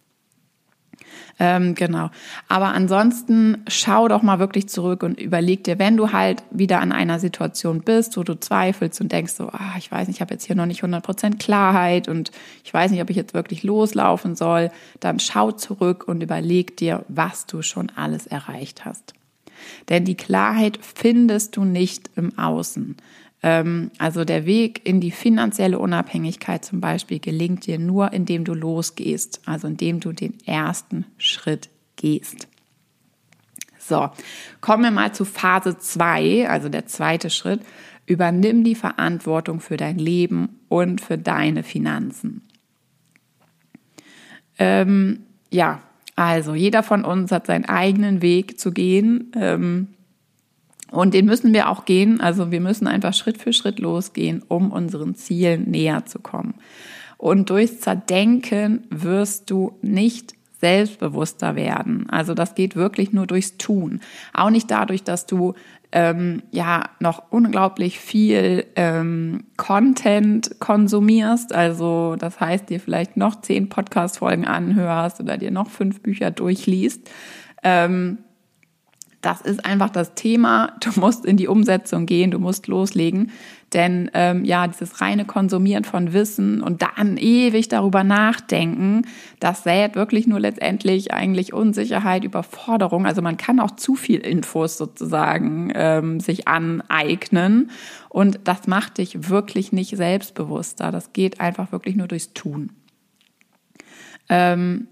Ähm, 1.44 1.74
genau. 1.74 2.08
Aber 2.46 2.68
ansonsten 2.68 3.64
schau 3.66 4.06
doch 4.06 4.22
mal 4.22 4.38
wirklich 4.38 4.68
zurück 4.68 5.02
und 5.02 5.18
überleg 5.18 5.64
dir, 5.64 5.80
wenn 5.80 5.96
du 5.96 6.12
halt 6.12 6.44
wieder 6.52 6.78
an 6.78 6.92
einer 6.92 7.18
Situation 7.18 7.80
bist, 7.80 8.16
wo 8.16 8.22
du 8.22 8.38
zweifelst 8.38 9.00
und 9.00 9.10
denkst 9.10 9.32
so, 9.32 9.48
ah, 9.48 9.74
ich 9.76 9.90
weiß 9.90 10.06
nicht, 10.06 10.18
ich 10.18 10.20
habe 10.20 10.32
jetzt 10.32 10.46
hier 10.46 10.54
noch 10.54 10.66
nicht 10.66 10.84
100% 10.84 11.38
Klarheit 11.38 12.06
und 12.06 12.30
ich 12.62 12.72
weiß 12.72 12.92
nicht, 12.92 13.02
ob 13.02 13.10
ich 13.10 13.16
jetzt 13.16 13.34
wirklich 13.34 13.64
loslaufen 13.64 14.36
soll, 14.36 14.70
dann 15.00 15.18
schau 15.18 15.50
zurück 15.50 16.04
und 16.06 16.22
überleg 16.22 16.76
dir, 16.76 17.04
was 17.08 17.46
du 17.46 17.62
schon 17.62 17.90
alles 17.96 18.28
erreicht 18.28 18.84
hast. 18.84 19.12
Denn 19.88 20.04
die 20.04 20.16
Klarheit 20.16 20.78
findest 20.80 21.56
du 21.56 21.64
nicht 21.64 22.08
im 22.14 22.38
Außen. 22.38 22.96
Ähm, 23.42 23.90
also 23.98 24.24
der 24.24 24.46
Weg 24.46 24.86
in 24.86 25.00
die 25.00 25.10
finanzielle 25.10 25.78
Unabhängigkeit 25.78 26.64
zum 26.64 26.80
Beispiel 26.80 27.18
gelingt 27.18 27.66
dir 27.66 27.78
nur, 27.78 28.12
indem 28.12 28.44
du 28.44 28.54
losgehst, 28.54 29.40
also 29.46 29.66
indem 29.66 30.00
du 30.00 30.12
den 30.12 30.34
ersten 30.46 31.06
Schritt 31.18 31.68
gehst. 31.96 32.48
So, 33.78 34.10
kommen 34.60 34.84
wir 34.84 34.90
mal 34.92 35.12
zu 35.12 35.24
Phase 35.24 35.76
2, 35.76 36.48
also 36.48 36.68
der 36.68 36.86
zweite 36.86 37.30
Schritt. 37.30 37.60
Übernimm 38.06 38.64
die 38.64 38.74
Verantwortung 38.74 39.60
für 39.60 39.76
dein 39.76 39.98
Leben 39.98 40.60
und 40.68 41.00
für 41.00 41.18
deine 41.18 41.62
Finanzen. 41.62 42.42
Ähm, 44.58 45.20
ja, 45.50 45.82
also 46.14 46.54
jeder 46.54 46.82
von 46.82 47.04
uns 47.04 47.32
hat 47.32 47.46
seinen 47.46 47.64
eigenen 47.64 48.22
Weg 48.22 48.60
zu 48.60 48.72
gehen. 48.72 49.32
Ähm, 49.34 49.88
und 50.92 51.14
den 51.14 51.26
müssen 51.26 51.52
wir 51.52 51.70
auch 51.70 51.84
gehen. 51.84 52.20
Also 52.20 52.50
wir 52.50 52.60
müssen 52.60 52.86
einfach 52.86 53.14
Schritt 53.14 53.38
für 53.38 53.52
Schritt 53.52 53.80
losgehen, 53.80 54.42
um 54.46 54.70
unseren 54.70 55.14
Zielen 55.14 55.70
näher 55.70 56.04
zu 56.06 56.18
kommen. 56.18 56.54
Und 57.16 57.50
durchs 57.50 57.80
Zerdenken 57.80 58.86
wirst 58.90 59.50
du 59.50 59.78
nicht 59.80 60.34
selbstbewusster 60.60 61.56
werden. 61.56 62.08
Also 62.08 62.34
das 62.34 62.54
geht 62.54 62.76
wirklich 62.76 63.12
nur 63.12 63.26
durchs 63.26 63.56
Tun. 63.56 64.00
Auch 64.32 64.50
nicht 64.50 64.70
dadurch, 64.70 65.02
dass 65.02 65.26
du 65.26 65.54
ähm, 65.92 66.42
ja 66.50 66.84
noch 67.00 67.24
unglaublich 67.30 67.98
viel 67.98 68.66
ähm, 68.76 69.44
Content 69.56 70.58
konsumierst. 70.60 71.54
Also 71.54 72.16
das 72.18 72.38
heißt, 72.38 72.70
dir 72.70 72.80
vielleicht 72.80 73.16
noch 73.16 73.40
zehn 73.40 73.68
Podcast-Folgen 73.68 74.46
anhörst 74.46 75.20
oder 75.20 75.36
dir 75.36 75.50
noch 75.50 75.70
fünf 75.70 76.00
Bücher 76.00 76.30
durchliest. 76.30 77.10
Ähm, 77.62 78.18
das 79.22 79.40
ist 79.40 79.64
einfach 79.64 79.90
das 79.90 80.14
Thema. 80.14 80.74
Du 80.80 81.00
musst 81.00 81.24
in 81.24 81.36
die 81.36 81.48
Umsetzung 81.48 82.06
gehen, 82.06 82.30
du 82.30 82.38
musst 82.38 82.66
loslegen. 82.66 83.30
Denn 83.72 84.10
ähm, 84.12 84.44
ja, 84.44 84.66
dieses 84.66 85.00
reine 85.00 85.24
Konsumieren 85.24 85.84
von 85.84 86.12
Wissen 86.12 86.60
und 86.60 86.82
dann 86.82 87.16
ewig 87.16 87.68
darüber 87.68 88.04
nachdenken, 88.04 89.06
das 89.40 89.62
sät 89.62 89.94
wirklich 89.94 90.26
nur 90.26 90.40
letztendlich 90.40 91.14
eigentlich 91.14 91.54
Unsicherheit, 91.54 92.24
Überforderung. 92.24 93.06
Also 93.06 93.22
man 93.22 93.38
kann 93.38 93.60
auch 93.60 93.70
zu 93.70 93.94
viel 93.94 94.20
Infos 94.20 94.76
sozusagen 94.76 95.72
ähm, 95.74 96.20
sich 96.20 96.48
aneignen. 96.48 97.70
Und 98.10 98.40
das 98.44 98.66
macht 98.66 98.98
dich 98.98 99.30
wirklich 99.30 99.72
nicht 99.72 99.96
selbstbewusster. 99.96 100.90
Das 100.90 101.14
geht 101.14 101.40
einfach 101.40 101.72
wirklich 101.72 101.96
nur 101.96 102.08
durchs 102.08 102.34
Tun. 102.34 102.72
Ähm, 104.28 104.88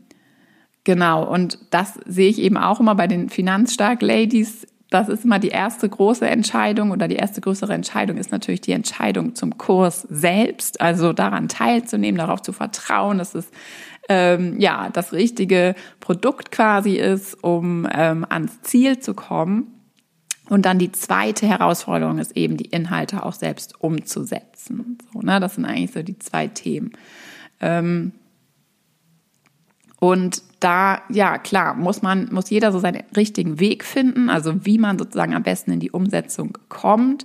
Genau, 0.84 1.24
und 1.24 1.58
das 1.70 1.94
sehe 2.06 2.30
ich 2.30 2.38
eben 2.38 2.56
auch 2.56 2.80
immer 2.80 2.94
bei 2.94 3.06
den 3.06 3.28
finanzstark 3.28 4.00
Ladies. 4.00 4.66
Das 4.88 5.08
ist 5.08 5.24
immer 5.24 5.38
die 5.38 5.48
erste 5.48 5.88
große 5.88 6.26
Entscheidung 6.28 6.90
oder 6.90 7.06
die 7.06 7.16
erste 7.16 7.40
größere 7.40 7.74
Entscheidung 7.74 8.16
ist 8.16 8.32
natürlich 8.32 8.62
die 8.62 8.72
Entscheidung 8.72 9.34
zum 9.34 9.56
Kurs 9.56 10.02
selbst, 10.10 10.80
also 10.80 11.12
daran 11.12 11.48
teilzunehmen, 11.48 12.18
darauf 12.18 12.42
zu 12.42 12.52
vertrauen, 12.52 13.18
dass 13.18 13.34
es 13.34 13.50
ähm, 14.08 14.58
ja 14.58 14.88
das 14.90 15.12
richtige 15.12 15.76
Produkt 16.00 16.50
quasi 16.50 16.96
ist, 16.96 17.34
um 17.44 17.86
ähm, 17.92 18.26
ans 18.28 18.62
Ziel 18.62 18.98
zu 18.98 19.14
kommen. 19.14 19.68
Und 20.48 20.66
dann 20.66 20.80
die 20.80 20.90
zweite 20.90 21.46
Herausforderung 21.46 22.18
ist 22.18 22.36
eben, 22.36 22.56
die 22.56 22.64
Inhalte 22.64 23.24
auch 23.24 23.34
selbst 23.34 23.80
umzusetzen. 23.80 24.98
So, 25.12 25.20
ne? 25.20 25.38
Das 25.38 25.54
sind 25.54 25.64
eigentlich 25.64 25.92
so 25.92 26.02
die 26.02 26.18
zwei 26.18 26.48
Themen. 26.48 26.90
Ähm, 27.60 28.10
und 30.00 30.42
da, 30.60 31.00
ja, 31.08 31.38
klar, 31.38 31.74
muss 31.74 32.02
man, 32.02 32.28
muss 32.30 32.50
jeder 32.50 32.70
so 32.70 32.78
seinen 32.78 33.02
richtigen 33.16 33.58
Weg 33.60 33.84
finden, 33.84 34.28
also 34.28 34.64
wie 34.64 34.78
man 34.78 34.98
sozusagen 34.98 35.34
am 35.34 35.42
besten 35.42 35.72
in 35.72 35.80
die 35.80 35.90
Umsetzung 35.90 36.56
kommt. 36.68 37.24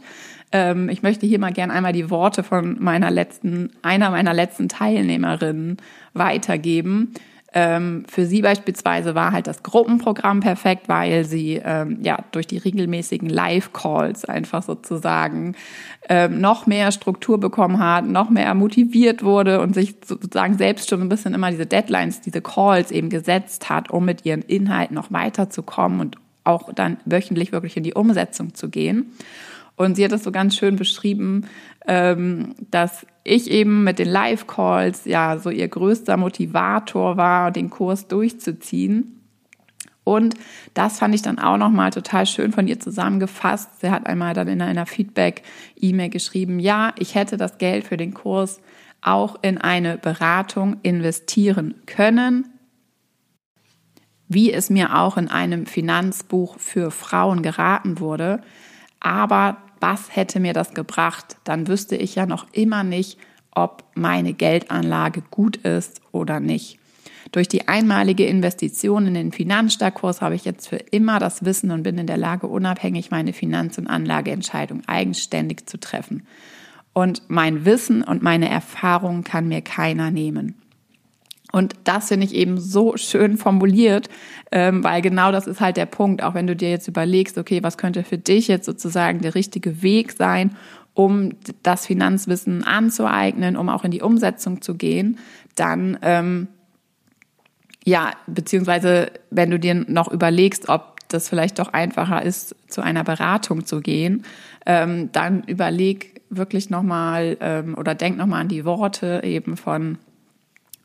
Ähm, 0.52 0.90
ich 0.90 1.04
möchte 1.04 1.26
hier 1.26 1.40
mal 1.40 1.52
gern 1.52 1.70
einmal 1.70 1.94
die 1.94 2.10
Worte 2.10 2.44
von 2.44 2.78
meiner 2.80 3.12
letzten, 3.12 3.72
einer 3.82 4.10
meiner 4.10 4.34
letzten 4.34 4.70
Teilnehmerinnen 4.70 5.78
weitergeben. 6.14 7.14
Ähm, 7.58 8.04
für 8.10 8.26
sie 8.26 8.42
beispielsweise 8.42 9.16
war 9.16 9.32
halt 9.32 9.48
das 9.48 9.64
Gruppenprogramm 9.64 10.42
perfekt, 10.42 10.90
weil 10.90 11.24
sie 11.24 11.62
ähm, 11.64 12.00
ja 12.02 12.20
durch 12.34 12.48
die 12.48 12.58
regelmäßigen 12.58 13.30
Live-Calls 13.30 14.26
einfach 14.26 14.62
sozusagen 14.62 15.56
ähm, 16.10 16.42
noch 16.42 16.68
mehr 16.68 16.92
Struktur 16.92 17.40
bekommen 17.40 17.80
hat, 17.80 18.06
noch 18.06 18.30
mehr 18.30 18.54
motiviert 18.56 19.24
wurde 19.24 19.62
und 19.62 19.74
sich 19.74 19.96
sozusagen 20.06 20.58
selbst 20.58 20.90
schon 20.90 21.02
ein 21.02 21.08
bisschen 21.08 21.34
immer 21.34 21.50
diese 21.50 21.66
Deadlines, 21.66 22.20
diese 22.20 22.42
Calls 22.42 22.92
eben 22.92 23.10
gesetzt 23.10 23.70
hat, 23.70 23.90
um 23.90 24.04
mit 24.04 24.26
ihren 24.26 24.42
Inhalten 24.42 24.94
noch 24.94 25.14
weiterzukommen 25.14 26.02
und 26.02 26.18
auch 26.44 26.74
dann 26.74 26.98
wöchentlich 27.06 27.54
wirklich 27.54 27.78
in 27.78 27.84
die 27.84 27.94
Umsetzung 27.94 28.54
zu 28.54 28.70
gehen. 28.70 29.14
Und 29.76 29.96
sie 29.96 30.06
hat 30.06 30.12
das 30.12 30.24
so 30.24 30.32
ganz 30.32 30.56
schön 30.56 30.76
beschrieben, 30.78 31.48
ähm, 31.88 32.56
dass 32.72 33.06
ich 33.24 33.50
eben 33.52 33.84
mit 33.84 34.00
den 34.00 34.08
Live-Calls 34.08 35.06
ja 35.06 35.38
so 35.38 35.50
ihr 35.50 35.68
größter 35.68 36.18
Motivator 36.18 37.18
war, 37.18 37.52
den 37.52 37.70
Kurs 37.70 38.08
durchzuziehen. 38.08 39.16
Und 40.06 40.36
das 40.76 41.00
fand 41.00 41.16
ich 41.16 41.24
dann 41.24 41.40
auch 41.40 41.58
nochmal 41.58 41.90
total 41.90 42.28
schön 42.28 42.52
von 42.52 42.68
ihr 42.68 42.80
zusammengefasst. 42.80 43.82
Sie 43.82 43.90
hat 43.90 44.06
einmal 44.06 44.34
dann 44.36 44.48
in 44.48 44.62
einer 44.62 44.86
Feedback-E-Mail 44.86 46.10
geschrieben, 46.10 46.60
ja, 46.60 46.94
ich 46.98 47.16
hätte 47.16 47.38
das 47.38 47.58
Geld 47.58 47.86
für 47.86 47.98
den 47.98 48.14
Kurs 48.14 48.62
auch 49.02 49.38
in 49.42 49.58
eine 49.58 49.98
Beratung 49.98 50.78
investieren 50.84 51.76
können, 51.88 52.48
wie 54.28 54.54
es 54.54 54.70
mir 54.70 54.96
auch 54.96 55.18
in 55.18 55.28
einem 55.28 55.66
Finanzbuch 55.66 56.60
für 56.60 56.92
Frauen 56.92 57.42
geraten 57.42 58.00
wurde. 58.00 58.42
Aber 59.00 59.58
was 59.86 60.16
hätte 60.16 60.40
mir 60.40 60.54
das 60.54 60.74
gebracht? 60.74 61.38
Dann 61.44 61.68
wüsste 61.68 61.96
ich 61.96 62.16
ja 62.16 62.26
noch 62.26 62.48
immer 62.54 62.84
nicht, 62.84 63.20
ob 63.52 63.84
meine 63.94 64.34
Geldanlage 64.34 65.22
gut 65.30 65.58
ist 65.58 66.02
oder 66.12 66.40
nicht. 66.40 66.80
Durch 67.32 67.48
die 67.48 67.68
einmalige 67.68 68.26
Investition 68.26 69.06
in 69.06 69.14
den 69.14 69.32
Finanzstarkkurs 69.32 70.22
habe 70.22 70.34
ich 70.34 70.44
jetzt 70.44 70.68
für 70.68 70.78
immer 70.78 71.20
das 71.20 71.46
Wissen 71.46 71.70
und 71.70 71.84
bin 71.84 72.00
in 72.00 72.08
der 72.08 72.18
Lage, 72.18 72.48
unabhängig 72.48 73.12
meine 73.12 73.32
Finanz- 73.32 73.78
und 73.78 73.86
Anlageentscheidung 73.86 74.82
eigenständig 74.88 75.68
zu 75.68 75.80
treffen. 75.80 76.26
Und 76.94 77.22
mein 77.28 77.64
Wissen 77.66 78.02
und 78.02 78.24
meine 78.24 78.50
Erfahrung 78.50 79.24
kann 79.24 79.48
mir 79.48 79.62
keiner 79.62 80.10
nehmen. 80.10 80.56
Und 81.56 81.74
das 81.86 82.10
finde 82.10 82.26
ich 82.26 82.36
eben 82.36 82.60
so 82.60 82.98
schön 82.98 83.38
formuliert, 83.38 84.10
ähm, 84.52 84.84
weil 84.84 85.02
genau 85.02 85.32
das 85.32 85.48
ist 85.48 85.62
halt 85.62 85.78
der 85.78 85.86
Punkt, 85.86 86.22
auch 86.22 86.34
wenn 86.34 86.48
du 86.48 86.54
dir 86.54 86.70
jetzt 86.70 86.90
überlegst, 86.90 87.38
okay, 87.38 87.64
was 87.64 87.78
könnte 87.78 88.04
für 88.04 88.18
dich 88.18 88.50
jetzt 88.50 88.66
sozusagen 88.66 89.22
der 89.22 89.36
richtige 89.36 89.82
Weg 89.82 90.12
sein, 90.12 90.58
um 90.94 91.32
das 91.64 91.86
Finanzwissen 91.86 92.66
anzueignen, 92.66 93.56
um 93.56 93.70
auch 93.70 93.86
in 93.86 93.92
die 93.92 94.02
Umsetzung 94.02 94.62
zu 94.62 94.76
gehen, 94.76 95.18
dann 95.56 95.98
ähm, 96.02 96.50
ja, 97.86 98.12
beziehungsweise 98.28 99.12
wenn 99.32 99.50
du 99.50 99.58
dir 99.58 99.76
noch 99.76 100.12
überlegst, 100.12 100.68
ob 100.68 101.08
das 101.08 101.30
vielleicht 101.30 101.60
doch 101.60 101.72
einfacher 101.72 102.22
ist, 102.22 102.54
zu 102.68 102.82
einer 102.82 103.06
Beratung 103.06 103.66
zu 103.66 103.80
gehen, 103.80 104.26
ähm, 104.66 105.10
dann 105.14 105.44
überleg 105.44 106.22
wirklich 106.30 106.70
nochmal 106.70 107.38
ähm, 107.40 107.78
oder 107.78 107.96
denk 107.96 108.18
nochmal 108.18 108.42
an 108.42 108.50
die 108.50 108.66
Worte 108.66 109.22
eben 109.24 109.56
von 109.56 110.00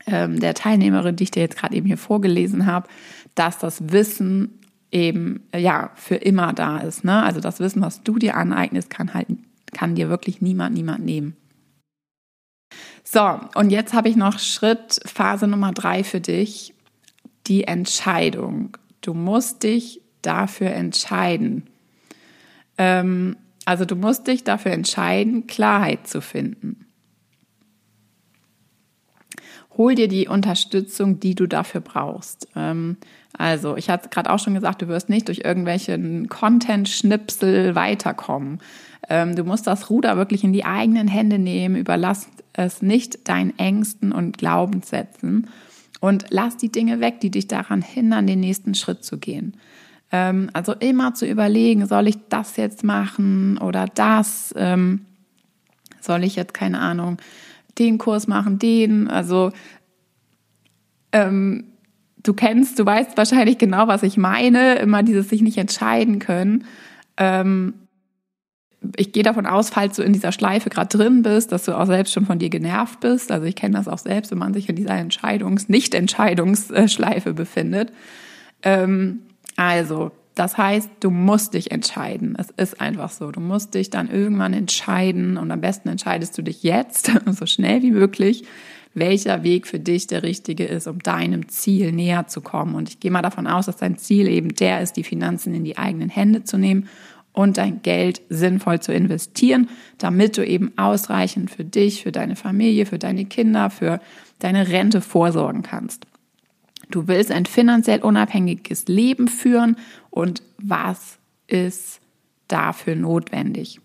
ähm, 0.07 0.41
der 0.41 0.55
Teilnehmerin, 0.55 1.17
die 1.17 1.25
ich 1.25 1.31
dir 1.31 1.41
jetzt 1.41 1.57
gerade 1.57 1.75
eben 1.75 1.87
hier 1.87 1.99
vorgelesen 1.99 2.67
habe, 2.67 2.89
dass 3.35 3.59
das 3.59 3.93
Wissen 3.93 4.61
eben 4.91 5.45
ja 5.55 5.91
für 5.95 6.17
immer 6.17 6.53
da 6.53 6.79
ist. 6.79 7.05
Ne? 7.05 7.23
Also 7.23 7.41
das 7.41 7.61
Wissen, 7.61 7.83
was 7.83 8.03
du 8.03 8.19
dir 8.19 8.37
aneignest, 8.37 8.91
kann 8.91 9.15
halt 9.15 9.29
kann 9.73 9.95
dir 9.95 10.09
wirklich 10.09 10.41
niemand 10.41 10.75
niemand 10.75 11.05
nehmen. 11.05 11.37
So, 13.05 13.41
und 13.55 13.71
jetzt 13.71 13.95
habe 13.95 14.09
ich 14.09 14.17
noch 14.17 14.39
Schritt 14.39 15.01
Phase 15.05 15.47
Nummer 15.47 15.73
drei 15.73 16.05
für 16.05 16.21
dich, 16.21 16.75
die 17.47 17.65
Entscheidung. 17.65 18.77
Du 19.01 19.15
musst 19.15 19.63
dich 19.63 20.01
dafür 20.23 20.71
entscheiden. 20.71 21.69
Ähm, 22.79 23.37
also 23.65 23.85
du 23.85 23.97
musst 23.97 24.27
dich 24.27 24.45
dafür 24.45 24.73
entscheiden, 24.73 25.47
Klarheit 25.47 26.07
zu 26.07 26.21
finden. 26.21 26.87
Hol 29.77 29.95
dir 29.95 30.09
die 30.09 30.29
Unterstützung, 30.29 31.21
die 31.21 31.35
du 31.35 31.47
dafür 31.47 31.81
brauchst. 31.81 32.49
Ähm, 32.57 32.97
also, 33.37 33.77
ich 33.77 33.89
hatte 33.89 34.09
gerade 34.09 34.31
auch 34.31 34.39
schon 34.39 34.55
gesagt, 34.55 34.83
du 34.83 34.89
wirst 34.89 35.09
nicht 35.09 35.29
durch 35.29 35.43
irgendwelchen 35.45 36.29
Content-Schnipsel 36.29 37.75
weiterkommen. 37.75 38.61
Ähm, 39.09 39.37
du 39.37 39.45
musst 39.45 39.67
das 39.67 39.91
Ruder 39.91 40.17
wirklich 40.17 40.45
in 40.45 40.53
die 40.53 40.65
eigenen 40.65 41.09
Hände 41.09 41.39
nehmen, 41.39 41.77
überlass 41.77 42.29
es 42.53 42.83
nicht 42.83 43.29
deinen 43.29 43.59
Ängsten 43.59 44.13
und 44.13 44.39
Glaubenssätzen 44.39 45.49
und 46.01 46.27
lass 46.31 46.57
die 46.57 46.73
Dinge 46.73 47.01
weg, 47.01 47.21
die 47.21 47.31
dich 47.31 47.47
daran 47.47 47.83
hindern, 47.83 48.27
den 48.27 48.41
nächsten 48.41 48.75
Schritt 48.75 49.05
zu 49.05 49.19
gehen. 49.19 49.55
Ähm, 50.13 50.51
also 50.53 50.73
immer 50.73 51.15
zu 51.15 51.27
überlegen, 51.27 51.87
soll 51.87 52.09
ich 52.09 52.17
das 52.29 52.57
jetzt 52.57 52.83
machen 52.83 53.59
oder 53.59 53.87
das? 53.87 54.53
Ähm, 54.57 55.07
soll 56.01 56.25
ich 56.25 56.37
jetzt, 56.37 56.55
keine 56.55 56.81
Ahnung, 56.81 57.19
den 57.81 57.99
Kurs 57.99 58.29
machen, 58.29 58.59
den? 58.59 59.09
Also 59.09 59.51
ähm, 61.13 61.65
du 62.23 62.35
kennst, 62.35 62.79
du 62.79 62.87
weißt 62.87 63.17
wahrscheinlich 63.17 63.59
genau, 63.59 63.89
was 63.89 64.03
ich 64.03 64.17
meine, 64.17 64.77
immer 64.77 65.03
dieses 65.03 65.29
sich 65.29 65.43
nicht 65.43 65.59
entscheiden 65.59 66.19
können. 66.19 66.65
Ähm, 67.17 67.75
ich 68.97 69.13
gehe 69.13 69.23
davon 69.23 69.47
aus, 69.47 69.71
falls 69.71 69.97
du 69.97 70.03
in 70.03 70.13
dieser 70.13 70.33
Schleife 70.33 70.71
gerade 70.71 70.97
drin 70.97 71.23
bist, 71.23 71.53
dass 71.53 71.65
du 71.65 71.77
auch 71.77 71.87
selbst 71.87 72.13
schon 72.13 72.25
von 72.25 72.39
dir 72.39 72.49
genervt 72.49 73.01
bist. 73.01 73.31
Also 73.31 73.47
ich 73.47 73.57
kenne 73.57 73.77
das 73.77 73.89
auch 73.89 73.99
selbst, 73.99 74.31
wenn 74.31 74.39
man 74.39 74.55
sich 74.55 74.69
in 74.69 74.77
dieser 74.77 74.95
Entscheidungs-, 74.95 75.67
Nicht-Entscheidungsschleife 75.69 77.35
befindet. 77.35 77.93
Ähm, 78.63 79.21
also, 79.57 80.13
das 80.41 80.57
heißt, 80.57 80.89
du 81.01 81.11
musst 81.11 81.53
dich 81.53 81.71
entscheiden. 81.71 82.35
Es 82.39 82.49
ist 82.57 82.81
einfach 82.81 83.11
so. 83.11 83.31
Du 83.31 83.41
musst 83.41 83.75
dich 83.75 83.91
dann 83.91 84.11
irgendwann 84.11 84.55
entscheiden 84.55 85.37
und 85.37 85.51
am 85.51 85.61
besten 85.61 85.91
entscheidest 85.91 86.39
du 86.39 86.41
dich 86.41 86.63
jetzt, 86.63 87.13
so 87.27 87.45
schnell 87.45 87.83
wie 87.83 87.91
möglich, 87.91 88.45
welcher 88.95 89.43
Weg 89.43 89.67
für 89.67 89.79
dich 89.79 90.07
der 90.07 90.23
richtige 90.23 90.65
ist, 90.65 90.87
um 90.87 91.01
deinem 91.01 91.51
Ziel 91.51 91.93
näher 91.93 92.27
zu 92.27 92.41
kommen. 92.41 92.75
Und 92.75 92.89
ich 92.89 93.01
gehe 93.01 93.11
mal 93.11 93.21
davon 93.21 93.47
aus, 93.47 93.67
dass 93.67 93.77
dein 93.77 93.99
Ziel 93.99 94.29
eben 94.29 94.55
der 94.55 94.81
ist, 94.81 94.97
die 94.97 95.05
Finanzen 95.05 95.53
in 95.53 95.63
die 95.63 95.77
eigenen 95.77 96.09
Hände 96.09 96.43
zu 96.43 96.57
nehmen 96.57 96.89
und 97.35 97.59
dein 97.59 97.83
Geld 97.83 98.23
sinnvoll 98.31 98.81
zu 98.81 98.95
investieren, 98.95 99.69
damit 99.99 100.39
du 100.39 100.47
eben 100.47 100.73
ausreichend 100.79 101.51
für 101.51 101.67
dich, 101.67 102.03
für 102.03 102.13
deine 102.13 102.35
Familie, 102.35 102.87
für 102.87 102.99
deine 102.99 103.27
Kinder, 103.27 103.69
für 103.69 104.01
deine 104.39 104.69
Rente 104.69 105.03
vorsorgen 105.03 105.61
kannst. 105.61 106.07
Du 106.91 107.07
willst 107.07 107.31
ein 107.31 107.47
finanziell 107.47 108.01
unabhängiges 108.01 108.89
Leben 108.89 109.29
führen 109.29 109.77
und 110.11 110.43
was 110.59 111.19
ist 111.47 112.01
dafür 112.49 112.97
notwendig? 112.97 113.81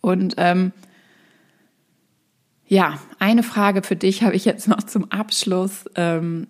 Und 0.00 0.34
ähm, 0.36 0.72
ja, 2.66 2.98
eine 3.18 3.42
Frage 3.42 3.82
für 3.82 3.96
dich 3.96 4.22
habe 4.22 4.34
ich 4.34 4.44
jetzt 4.44 4.68
noch 4.68 4.82
zum 4.82 5.10
Abschluss, 5.10 5.84
ähm, 5.94 6.46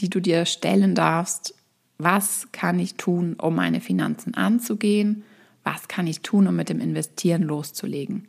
die 0.00 0.10
du 0.10 0.20
dir 0.20 0.44
stellen 0.46 0.94
darfst 0.94 1.54
was 1.98 2.48
kann 2.52 2.78
ich 2.78 2.94
tun, 2.94 3.34
um 3.40 3.54
meine 3.54 3.80
Finanzen 3.80 4.34
anzugehen? 4.34 5.22
Was 5.62 5.88
kann 5.88 6.06
ich 6.06 6.20
tun, 6.20 6.46
um 6.48 6.56
mit 6.56 6.68
dem 6.68 6.80
Investieren 6.80 7.42
loszulegen? 7.42 8.26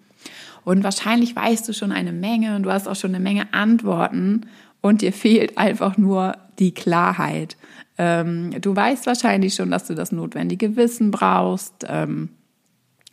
Und 0.64 0.84
wahrscheinlich 0.84 1.36
weißt 1.36 1.68
du 1.68 1.74
schon 1.74 1.92
eine 1.92 2.12
Menge 2.12 2.56
und 2.56 2.64
du 2.64 2.72
hast 2.72 2.88
auch 2.88 2.96
schon 2.96 3.14
eine 3.14 3.24
Menge 3.24 3.54
Antworten 3.54 4.48
und 4.82 5.02
dir 5.02 5.14
fehlt 5.14 5.58
einfach 5.58 5.98
nur 5.98 6.38
die 6.60 6.74
Klarheit. 6.74 7.58
Ähm, 7.98 8.60
du 8.62 8.76
weißt 8.76 9.06
wahrscheinlich 9.06 9.56
schon, 9.56 9.72
dass 9.72 9.88
du 9.88 9.96
das 9.96 10.12
notwendige 10.12 10.76
Wissen 10.76 11.12
brauchst, 11.12 11.86
ähm, 11.88 12.30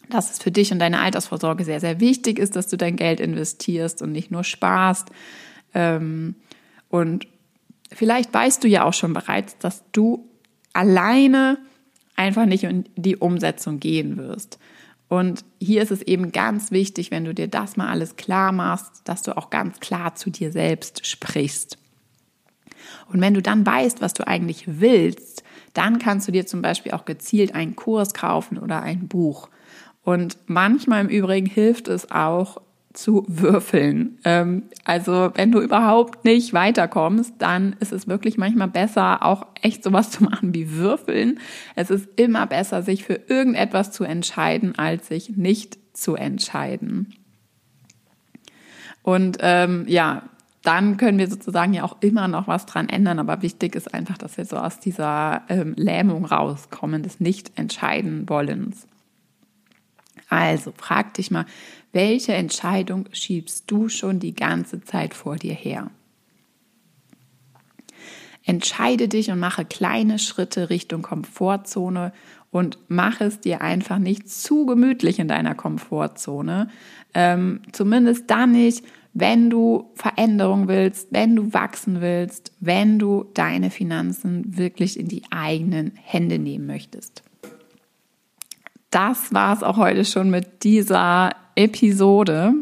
dass 0.08 0.32
es 0.32 0.38
für 0.38 0.50
dich 0.50 0.72
und 0.72 0.78
deine 0.78 1.00
Altersvorsorge 1.00 1.64
sehr, 1.64 1.80
sehr 1.80 2.00
wichtig 2.00 2.38
ist, 2.38 2.56
dass 2.56 2.66
du 2.66 2.76
dein 2.76 2.96
Geld 2.96 3.20
investierst 3.20 4.02
und 4.02 4.12
nicht 4.12 4.30
nur 4.30 4.44
sparst. 4.44 5.08
Ähm, 5.74 6.34
und 6.88 7.26
vielleicht 7.92 8.34
weißt 8.34 8.62
du 8.62 8.68
ja 8.68 8.84
auch 8.84 8.94
schon 8.94 9.12
bereits, 9.12 9.56
dass 9.58 9.84
du 9.92 10.28
alleine 10.72 11.58
einfach 12.16 12.46
nicht 12.46 12.64
in 12.64 12.84
die 12.96 13.16
Umsetzung 13.16 13.80
gehen 13.80 14.16
wirst. 14.16 14.58
Und 15.08 15.44
hier 15.60 15.82
ist 15.82 15.90
es 15.90 16.02
eben 16.02 16.32
ganz 16.32 16.70
wichtig, 16.70 17.10
wenn 17.10 17.24
du 17.24 17.34
dir 17.34 17.48
das 17.48 17.76
mal 17.76 17.88
alles 17.88 18.16
klar 18.16 18.50
machst, 18.50 19.02
dass 19.04 19.22
du 19.22 19.36
auch 19.36 19.50
ganz 19.50 19.78
klar 19.80 20.14
zu 20.14 20.30
dir 20.30 20.50
selbst 20.50 21.06
sprichst. 21.06 21.78
Und 23.12 23.20
wenn 23.20 23.34
du 23.34 23.42
dann 23.42 23.66
weißt, 23.66 24.00
was 24.00 24.14
du 24.14 24.26
eigentlich 24.26 24.64
willst, 24.80 25.42
dann 25.74 25.98
kannst 25.98 26.28
du 26.28 26.32
dir 26.32 26.46
zum 26.46 26.62
Beispiel 26.62 26.92
auch 26.92 27.04
gezielt 27.04 27.54
einen 27.54 27.76
Kurs 27.76 28.14
kaufen 28.14 28.58
oder 28.58 28.82
ein 28.82 29.08
Buch. 29.08 29.48
Und 30.04 30.36
manchmal 30.46 31.02
im 31.02 31.08
Übrigen 31.08 31.46
hilft 31.46 31.88
es 31.88 32.10
auch, 32.10 32.60
zu 32.92 33.24
würfeln. 33.26 34.18
Ähm, 34.24 34.64
also 34.84 35.30
wenn 35.34 35.52
du 35.52 35.60
überhaupt 35.60 36.24
nicht 36.24 36.52
weiterkommst, 36.52 37.34
dann 37.38 37.76
ist 37.80 37.92
es 37.92 38.06
wirklich 38.06 38.36
manchmal 38.36 38.68
besser, 38.68 39.24
auch 39.24 39.46
echt 39.62 39.82
sowas 39.82 40.10
zu 40.10 40.24
machen 40.24 40.54
wie 40.54 40.72
würfeln. 40.72 41.40
Es 41.74 41.90
ist 41.90 42.08
immer 42.16 42.46
besser, 42.46 42.82
sich 42.82 43.04
für 43.04 43.18
irgendetwas 43.28 43.92
zu 43.92 44.04
entscheiden, 44.04 44.78
als 44.78 45.08
sich 45.08 45.36
nicht 45.36 45.78
zu 45.94 46.16
entscheiden. 46.16 47.14
Und 49.02 49.38
ähm, 49.40 49.84
ja, 49.88 50.22
dann 50.62 50.96
können 50.96 51.18
wir 51.18 51.28
sozusagen 51.28 51.74
ja 51.74 51.82
auch 51.82 51.96
immer 52.00 52.28
noch 52.28 52.46
was 52.46 52.66
dran 52.66 52.88
ändern. 52.88 53.18
Aber 53.18 53.42
wichtig 53.42 53.74
ist 53.74 53.92
einfach, 53.92 54.16
dass 54.16 54.36
wir 54.36 54.44
so 54.44 54.56
aus 54.56 54.78
dieser 54.78 55.42
ähm, 55.48 55.74
Lähmung 55.76 56.24
rauskommen, 56.24 57.02
des 57.02 57.20
Nicht-Entscheiden-Wollens. 57.20 58.86
Also 60.28 60.72
frag 60.76 61.14
dich 61.14 61.30
mal, 61.30 61.46
welche 61.92 62.32
Entscheidung 62.32 63.06
schiebst 63.12 63.70
du 63.70 63.88
schon 63.88 64.18
die 64.18 64.34
ganze 64.34 64.80
Zeit 64.82 65.14
vor 65.14 65.36
dir 65.36 65.52
her? 65.52 65.90
Entscheide 68.44 69.08
dich 69.08 69.30
und 69.30 69.38
mache 69.38 69.64
kleine 69.64 70.18
Schritte 70.18 70.70
Richtung 70.70 71.02
Komfortzone 71.02 72.12
und 72.50 72.78
mach 72.88 73.20
es 73.20 73.40
dir 73.40 73.60
einfach 73.60 73.98
nicht 73.98 74.28
zu 74.28 74.66
gemütlich 74.66 75.18
in 75.18 75.28
deiner 75.28 75.54
Komfortzone. 75.54 76.68
Ähm, 77.14 77.60
zumindest 77.72 78.30
dann 78.30 78.52
nicht, 78.52 78.84
wenn 79.14 79.50
du 79.50 79.90
Veränderung 79.94 80.68
willst, 80.68 81.08
wenn 81.10 81.36
du 81.36 81.52
wachsen 81.52 82.00
willst, 82.00 82.52
wenn 82.60 82.98
du 82.98 83.26
deine 83.34 83.70
Finanzen 83.70 84.56
wirklich 84.56 84.98
in 84.98 85.08
die 85.08 85.22
eigenen 85.30 85.92
Hände 86.02 86.38
nehmen 86.38 86.66
möchtest 86.66 87.22
das 88.92 89.32
war 89.32 89.56
es 89.56 89.62
auch 89.62 89.78
heute 89.78 90.04
schon 90.04 90.30
mit 90.30 90.62
dieser 90.64 91.30
Episode. 91.56 92.52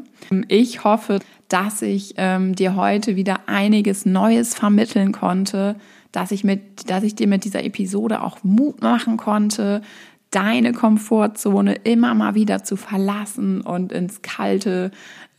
Ich 0.49 0.85
hoffe, 0.85 1.19
dass 1.49 1.83
ich 1.83 2.15
ähm, 2.17 2.55
dir 2.55 2.77
heute 2.77 3.17
wieder 3.17 3.41
einiges 3.47 4.07
Neues 4.07 4.55
vermitteln 4.55 5.13
konnte, 5.13 5.75
dass 6.13 6.31
ich 6.31 6.45
mit, 6.45 6.89
dass 6.89 7.03
ich 7.03 7.17
dir 7.17 7.27
mit 7.27 7.45
dieser 7.45 7.65
Episode 7.65 8.23
auch 8.23 8.39
Mut 8.45 8.81
machen 8.81 9.17
konnte, 9.17 9.83
deine 10.31 10.73
Komfortzone 10.73 11.75
immer 11.75 12.15
mal 12.15 12.35
wieder 12.35 12.63
zu 12.63 12.77
verlassen 12.77 13.61
und 13.61 13.93
ins 13.93 14.23
kalte 14.23 14.91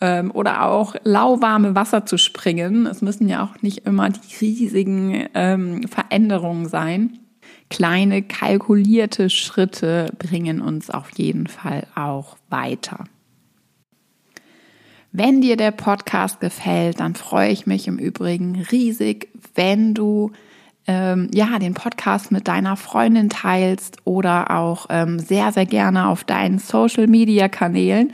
ähm, 0.01 0.32
oder 0.32 0.65
auch 0.65 0.95
lauwarme 1.04 1.75
Wasser 1.75 2.06
zu 2.06 2.17
springen. 2.17 2.86
Es 2.86 3.01
müssen 3.01 3.30
ja 3.30 3.43
auch 3.43 3.62
nicht 3.62 3.86
immer 3.86 4.10
die 4.10 4.36
riesigen 4.41 5.27
ähm, 5.34 5.88
Veränderungen 5.88 6.67
sein 6.67 7.19
kleine 7.71 8.21
kalkulierte 8.21 9.30
Schritte 9.32 10.12
bringen 10.19 10.62
uns 10.62 10.91
auf 10.91 11.10
jeden 11.15 11.47
Fall 11.47 11.88
auch 11.95 12.38
weiter. 12.49 13.06
Wenn 15.13 15.41
dir 15.41 15.58
der 15.58 15.71
Podcast 15.71 16.39
gefällt, 16.39 16.99
dann 16.99 17.15
freue 17.15 17.49
ich 17.49 17.65
mich 17.65 17.88
im 17.88 17.97
Übrigen 17.97 18.62
riesig, 18.71 19.30
wenn 19.56 19.93
du 19.93 20.32
ähm, 20.88 21.30
ja 21.34 21.60
den 21.60 21.74
Podcast 21.74 22.32
mit 22.32 22.48
deiner 22.48 22.76
Freundin 22.76 23.30
teilst 23.30 23.98
oder 24.04 24.52
auch 24.52 24.88
ähm, 24.89 25.19
sehr 25.19 25.52
sehr 25.52 25.65
gerne 25.65 26.08
auf 26.08 26.23
deinen 26.23 26.60
Social 26.60 27.08
Media 27.08 27.48
Kanälen. 27.50 28.13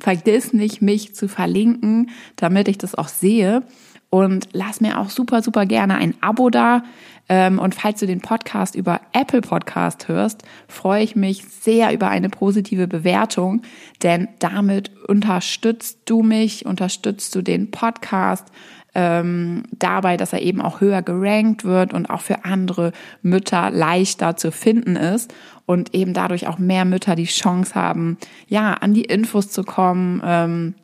Vergiss 0.00 0.52
nicht, 0.52 0.82
mich 0.82 1.14
zu 1.14 1.28
verlinken, 1.28 2.10
damit 2.36 2.68
ich 2.68 2.78
das 2.78 2.94
auch 2.94 3.08
sehe. 3.08 3.62
Und 4.10 4.48
lass 4.52 4.80
mir 4.80 5.00
auch 5.00 5.10
super, 5.10 5.42
super 5.42 5.66
gerne 5.66 5.96
ein 5.96 6.14
Abo 6.20 6.48
da. 6.48 6.84
Ähm, 7.28 7.58
und 7.58 7.74
falls 7.74 8.00
du 8.00 8.06
den 8.06 8.20
Podcast 8.20 8.74
über 8.74 9.00
Apple 9.12 9.40
Podcast 9.40 10.08
hörst, 10.08 10.42
freue 10.68 11.02
ich 11.02 11.16
mich 11.16 11.44
sehr 11.44 11.92
über 11.92 12.08
eine 12.08 12.28
positive 12.28 12.86
Bewertung, 12.86 13.62
denn 14.02 14.28
damit 14.40 14.90
unterstützt 15.08 16.00
du 16.04 16.22
mich, 16.22 16.66
unterstützt 16.66 17.34
du 17.34 17.42
den 17.42 17.70
Podcast 17.70 18.48
ähm, 18.94 19.64
dabei, 19.72 20.16
dass 20.16 20.32
er 20.32 20.42
eben 20.42 20.60
auch 20.60 20.80
höher 20.80 21.02
gerankt 21.02 21.64
wird 21.64 21.92
und 21.92 22.10
auch 22.10 22.20
für 22.20 22.44
andere 22.44 22.92
Mütter 23.22 23.70
leichter 23.70 24.36
zu 24.36 24.52
finden 24.52 24.96
ist 24.96 25.34
und 25.66 25.94
eben 25.94 26.14
dadurch 26.14 26.46
auch 26.46 26.58
mehr 26.58 26.84
Mütter 26.84 27.16
die 27.16 27.24
Chance 27.24 27.74
haben, 27.74 28.18
ja, 28.48 28.74
an 28.74 28.94
die 28.94 29.04
Infos 29.04 29.50
zu 29.50 29.64
kommen, 29.64 30.22
ähm, 30.24 30.74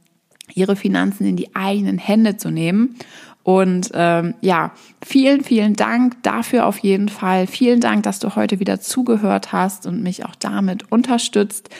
ihre 0.54 0.76
Finanzen 0.76 1.26
in 1.26 1.36
die 1.36 1.54
eigenen 1.54 1.98
Hände 1.98 2.36
zu 2.36 2.50
nehmen. 2.50 2.96
Und 3.42 3.90
ähm, 3.94 4.34
ja, 4.42 4.72
vielen, 5.02 5.42
vielen 5.42 5.74
Dank 5.74 6.22
dafür 6.22 6.66
auf 6.66 6.78
jeden 6.78 7.08
Fall. 7.08 7.46
Vielen 7.46 7.80
Dank, 7.80 8.02
dass 8.02 8.18
du 8.18 8.36
heute 8.36 8.60
wieder 8.60 8.80
zugehört 8.80 9.52
hast 9.52 9.86
und 9.86 10.02
mich 10.02 10.26
auch 10.26 10.34
damit 10.34 10.92
unterstützt. 10.92 11.70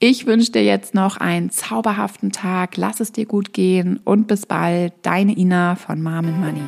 Ich 0.00 0.26
wünsche 0.26 0.52
dir 0.52 0.62
jetzt 0.62 0.94
noch 0.94 1.16
einen 1.16 1.50
zauberhaften 1.50 2.30
Tag. 2.30 2.76
Lass 2.76 3.00
es 3.00 3.10
dir 3.10 3.26
gut 3.26 3.52
gehen 3.52 3.98
und 4.04 4.28
bis 4.28 4.46
bald. 4.46 4.92
Deine 5.02 5.36
Ina 5.36 5.74
von 5.74 6.00
Mom 6.00 6.38
Money. 6.38 6.62